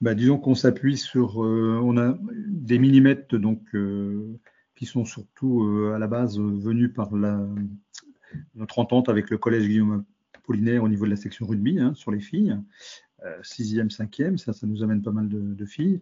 Bah, 0.00 0.14
disons 0.14 0.38
qu'on 0.38 0.54
s'appuie 0.54 0.96
sur, 0.96 1.38
on 1.38 1.96
a 1.96 2.16
des 2.46 2.78
millimètres 2.78 3.36
donc 3.36 3.60
qui 4.76 4.86
sont 4.86 5.04
surtout 5.04 5.90
à 5.92 5.98
la 5.98 6.06
base 6.06 6.38
venus 6.38 6.92
par 6.94 7.12
la, 7.12 7.44
notre 8.54 8.78
entente 8.78 9.08
avec 9.08 9.30
le 9.30 9.38
collège 9.38 9.66
Guillaume 9.66 10.04
Apollinaire 10.34 10.82
au 10.82 10.88
niveau 10.88 11.04
de 11.04 11.10
la 11.10 11.16
section 11.16 11.46
rugby 11.46 11.78
hein, 11.78 11.92
sur 11.94 12.10
les 12.10 12.20
filles. 12.20 12.56
Euh, 13.24 13.38
sixième, 13.42 13.90
cinquième, 13.90 14.38
ça, 14.38 14.52
ça 14.52 14.66
nous 14.66 14.82
amène 14.82 15.02
pas 15.02 15.12
mal 15.12 15.28
de, 15.28 15.64
filles. 15.64 16.00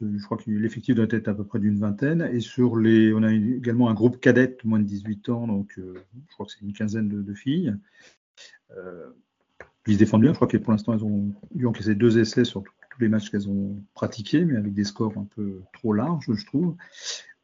Je 0.00 0.24
crois 0.24 0.38
que 0.38 0.50
l'effectif 0.50 0.94
doit 0.94 1.06
être 1.10 1.28
à 1.28 1.34
peu 1.34 1.44
près 1.44 1.58
d'une 1.58 1.78
vingtaine. 1.78 2.28
Et 2.32 2.40
sur 2.40 2.76
les, 2.76 3.12
on 3.12 3.22
a 3.22 3.32
également 3.32 3.90
un 3.90 3.94
groupe 3.94 4.18
cadet 4.20 4.56
moins 4.64 4.78
de 4.78 4.84
18 4.84 5.28
ans, 5.28 5.46
donc 5.46 5.78
euh, 5.78 5.94
je 6.28 6.34
crois 6.34 6.46
que 6.46 6.52
c'est 6.52 6.62
une 6.62 6.72
quinzaine 6.72 7.08
de, 7.08 7.34
filles. 7.34 7.74
Euh, 8.76 9.10
ils 9.86 9.94
se 9.94 9.98
défendent 9.98 10.22
bien. 10.22 10.32
Je 10.32 10.36
crois 10.36 10.48
que 10.48 10.56
pour 10.56 10.72
l'instant, 10.72 10.94
elles 10.94 11.04
ont 11.04 11.34
eu 11.54 11.66
encaissé 11.66 11.94
deux 11.94 12.18
essais 12.18 12.44
sur 12.44 12.62
tous 12.62 13.00
les 13.00 13.08
matchs 13.08 13.30
qu'elles 13.30 13.48
ont 13.48 13.82
pratiqués, 13.92 14.44
mais 14.44 14.56
avec 14.56 14.72
des 14.72 14.84
scores 14.84 15.18
un 15.18 15.26
peu 15.34 15.60
trop 15.74 15.92
larges, 15.92 16.32
je 16.32 16.46
trouve. 16.46 16.76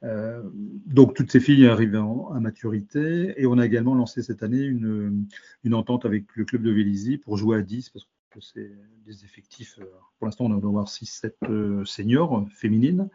Euh, 0.03 0.43
donc 0.55 1.15
toutes 1.15 1.33
ces 1.33 1.41
filles 1.41 1.67
arrivent 1.67 1.97
à 1.97 2.39
maturité 2.39 3.35
et 3.41 3.47
on 3.47 3.59
a 3.59 3.65
également 3.65 3.95
lancé 3.95 4.23
cette 4.23 4.43
année 4.43 4.63
une, 4.63 5.27
entente 5.73 6.05
avec 6.05 6.25
le 6.35 6.45
club 6.45 6.63
de 6.63 6.71
Vélizy 6.71 7.17
pour 7.17 7.39
jouer 7.39 7.57
à 7.57 7.63
10 7.63 7.91
parce 7.91 8.05
que 8.05 8.11
c'est 8.41 8.71
des 9.05 9.25
effectifs, 9.25 9.79
euh, 9.79 9.85
pour 10.19 10.27
l'instant 10.27 10.47
on 10.47 10.49
doit 10.51 10.71
avoir 10.71 10.87
6-7 10.87 11.35
euh, 11.45 11.85
seniors 11.85 12.47
féminines 12.51 13.09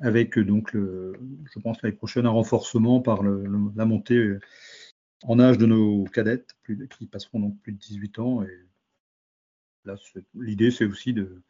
avec 0.00 0.38
donc 0.38 0.72
je 0.74 1.58
pense 1.62 1.80
l'année 1.82 1.94
prochaine 1.94 2.26
un 2.26 2.30
renforcement 2.30 3.00
par 3.00 3.22
la 3.22 3.84
montée 3.84 4.38
en 5.22 5.38
âge 5.38 5.56
de 5.56 5.66
nos 5.66 6.02
cadettes 6.04 6.56
qui 6.98 7.06
passeront 7.06 7.38
donc 7.38 7.60
plus 7.60 7.72
de 7.72 7.78
18 7.78 8.18
ans 8.18 8.42
et 8.42 8.58
là 9.84 9.94
l'idée 10.34 10.72
c'est 10.72 10.84
aussi 10.84 11.12
de, 11.12 11.42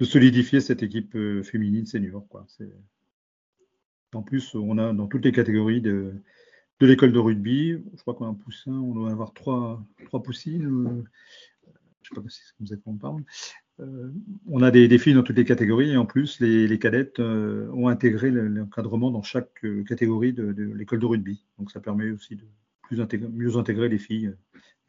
solidifier 0.00 0.60
cette 0.60 0.82
équipe 0.82 1.12
féminine 1.42 1.84
senior 1.84 2.26
quoi. 2.28 2.46
En 4.14 4.22
plus, 4.22 4.54
on 4.54 4.78
a 4.78 4.94
dans 4.94 5.08
toutes 5.08 5.26
les 5.26 5.32
catégories 5.32 5.82
de, 5.82 6.14
de 6.80 6.86
l'école 6.86 7.12
de 7.12 7.18
rugby, 7.18 7.72
je 7.94 8.00
crois 8.00 8.14
qu'on 8.14 8.26
a 8.26 8.28
un 8.28 8.34
poussin, 8.34 8.72
on 8.72 8.94
doit 8.94 9.10
avoir 9.10 9.32
trois, 9.32 9.82
trois 10.06 10.22
poussines. 10.22 11.04
Euh, 12.12 12.14
je 12.14 12.20
ne 12.20 12.28
sais 12.28 12.28
pas 12.28 12.28
si 12.28 12.40
vous 12.60 12.72
êtes 12.72 12.80
on 12.86 12.96
parle. 12.96 13.22
Euh, 13.80 14.10
on 14.48 14.62
a 14.62 14.70
des, 14.70 14.88
défis 14.88 15.12
dans 15.12 15.22
toutes 15.22 15.36
les 15.36 15.44
catégories 15.44 15.90
et 15.90 15.96
en 15.96 16.06
plus, 16.06 16.40
les, 16.40 16.78
cadettes 16.78 17.20
euh, 17.20 17.68
ont 17.72 17.88
intégré 17.88 18.30
l'encadrement 18.30 19.10
dans 19.10 19.22
chaque 19.22 19.64
catégorie 19.86 20.32
de, 20.32 20.72
l'école 20.74 21.00
de 21.00 21.06
rugby. 21.06 21.44
Donc, 21.58 21.70
ça 21.70 21.80
permet 21.80 22.10
aussi 22.10 22.36
de 22.36 22.44
mieux 23.32 23.56
intégrer 23.56 23.88
les 23.88 23.98
filles, 23.98 24.34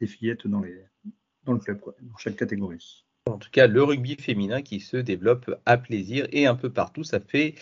les 0.00 0.06
fillettes 0.06 0.46
dans 0.46 0.60
le 0.60 1.58
club, 1.58 1.80
dans 2.02 2.16
chaque 2.16 2.36
catégorie. 2.36 3.04
En 3.26 3.36
tout 3.36 3.50
cas, 3.50 3.66
le 3.66 3.82
rugby 3.82 4.16
féminin 4.16 4.62
qui 4.62 4.80
se 4.80 4.96
développe 4.96 5.54
à 5.66 5.76
plaisir 5.76 6.26
et 6.32 6.46
un 6.46 6.54
peu 6.54 6.70
partout, 6.70 7.04
ça 7.04 7.20
fait 7.20 7.56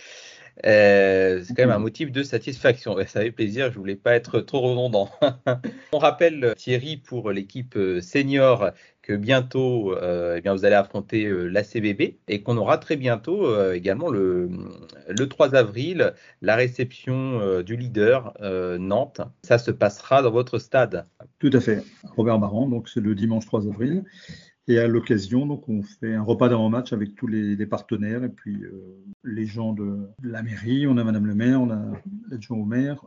euh, 0.64 1.42
c'est 1.45 1.55
quand 1.55 1.62
même 1.62 1.75
un 1.75 1.79
motif 1.79 2.11
de 2.11 2.23
satisfaction. 2.23 2.97
ça 3.07 3.21
fait 3.21 3.31
plaisir, 3.31 3.71
je 3.73 3.79
voulais 3.79 3.97
pas 3.97 4.14
être 4.14 4.40
trop 4.40 4.61
redondant. 4.61 5.11
On 5.92 5.99
rappelle 5.99 6.55
Thierry 6.57 6.97
pour 6.97 7.31
l'équipe 7.31 7.77
euh, 7.77 8.01
senior 8.01 8.71
que 9.03 9.12
bientôt 9.12 9.92
euh, 9.92 10.37
eh 10.38 10.40
bien, 10.40 10.55
vous 10.55 10.64
allez 10.64 10.75
affronter 10.75 11.29
la 11.31 11.62
CBB 11.62 12.19
et 12.27 12.42
qu'on 12.42 12.57
aura 12.57 12.79
très 12.79 12.97
bientôt 12.97 13.73
également 13.73 14.09
le, 14.09 14.51
le 15.09 15.29
3 15.29 15.55
avril 15.55 16.12
la 16.42 16.57
réception 16.57 17.62
du 17.62 17.77
leader 17.77 18.35
Nantes. 18.81 19.21
Ça 19.42 19.59
se 19.59 19.71
passera 19.71 20.23
dans 20.23 20.33
votre 20.33 20.59
stade. 20.59 21.07
Tout 21.38 21.51
à 21.53 21.61
fait, 21.61 21.85
Robert 22.16 22.40
Barran, 22.40 22.69
donc 22.69 22.88
c'est 22.88 23.01
le 23.01 23.14
dimanche 23.14 23.47
3 23.47 23.69
avril. 23.69 24.03
Et 24.68 24.79
à 24.81 24.88
l'occasion, 24.88 25.46
donc, 25.46 25.68
on 25.68 25.83
fait 25.83 26.14
un 26.14 26.22
repas 26.22 26.48
d'avant-match 26.48 26.92
avec 26.92 27.14
tous 27.14 27.29
les, 27.29 27.66
partenaires 27.66 28.24
et 28.24 28.29
puis 28.29 28.64
euh, 28.64 29.00
les 29.22 29.46
gens 29.46 29.72
de, 29.72 30.09
la 30.22 30.42
mairie. 30.42 30.87
On 30.88 30.96
a 30.96 31.05
Madame 31.05 31.26
le 31.26 31.35
maire, 31.37 31.61
on 31.61 31.70
a 31.70 31.81
l'adjoint 32.29 32.59
au 32.59 32.64
maire, 32.64 33.07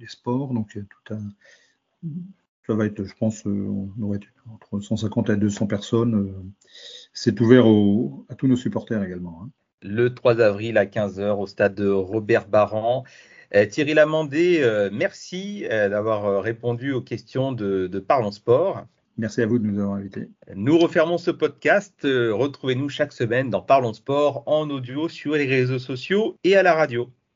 les 0.00 0.06
sports. 0.06 0.54
Donc, 0.54 0.70
il 0.74 0.78
y 0.78 0.80
a 0.80 0.84
tout 0.84 1.14
un. 1.14 1.22
Ça 2.66 2.74
va 2.74 2.86
être, 2.86 3.04
je 3.04 3.14
pense, 3.18 3.46
euh, 3.46 3.50
on 3.50 4.02
aurait 4.02 4.16
été 4.16 4.28
entre 4.50 4.80
150 4.80 5.28
et 5.28 5.36
200 5.36 5.66
personnes. 5.66 6.14
Euh, 6.14 6.32
c'est 7.12 7.38
ouvert 7.42 7.66
à 8.30 8.34
tous 8.34 8.46
nos 8.46 8.56
supporters 8.56 9.02
également. 9.02 9.42
Hein. 9.44 9.50
Le 9.82 10.14
3 10.14 10.40
avril 10.40 10.78
à 10.78 10.86
15h 10.86 11.38
au 11.38 11.46
stade 11.46 11.74
de 11.74 11.88
Robert 11.88 12.48
Barran. 12.48 13.04
Thierry 13.70 13.94
Lamandé, 13.94 14.88
merci 14.92 15.64
d'avoir 15.68 16.42
répondu 16.42 16.92
aux 16.92 17.02
questions 17.02 17.52
de, 17.52 17.86
de 17.86 17.98
Parlons 18.00 18.32
Sport. 18.32 18.86
Merci 19.16 19.42
à 19.42 19.46
vous 19.46 19.58
de 19.58 19.66
nous 19.66 19.80
avoir 19.80 19.96
invités. 19.96 20.28
Nous 20.54 20.76
refermons 20.76 21.18
ce 21.18 21.30
podcast. 21.30 22.04
Euh, 22.04 22.34
retrouvez-nous 22.34 22.88
chaque 22.88 23.12
semaine 23.12 23.48
dans 23.48 23.62
Parlons 23.62 23.92
Sport 23.92 24.42
en 24.46 24.68
audio 24.70 25.08
sur 25.08 25.34
les 25.34 25.46
réseaux 25.46 25.78
sociaux 25.78 26.36
et 26.42 26.56
à 26.56 26.62
la 26.64 26.74
radio. 26.74 27.12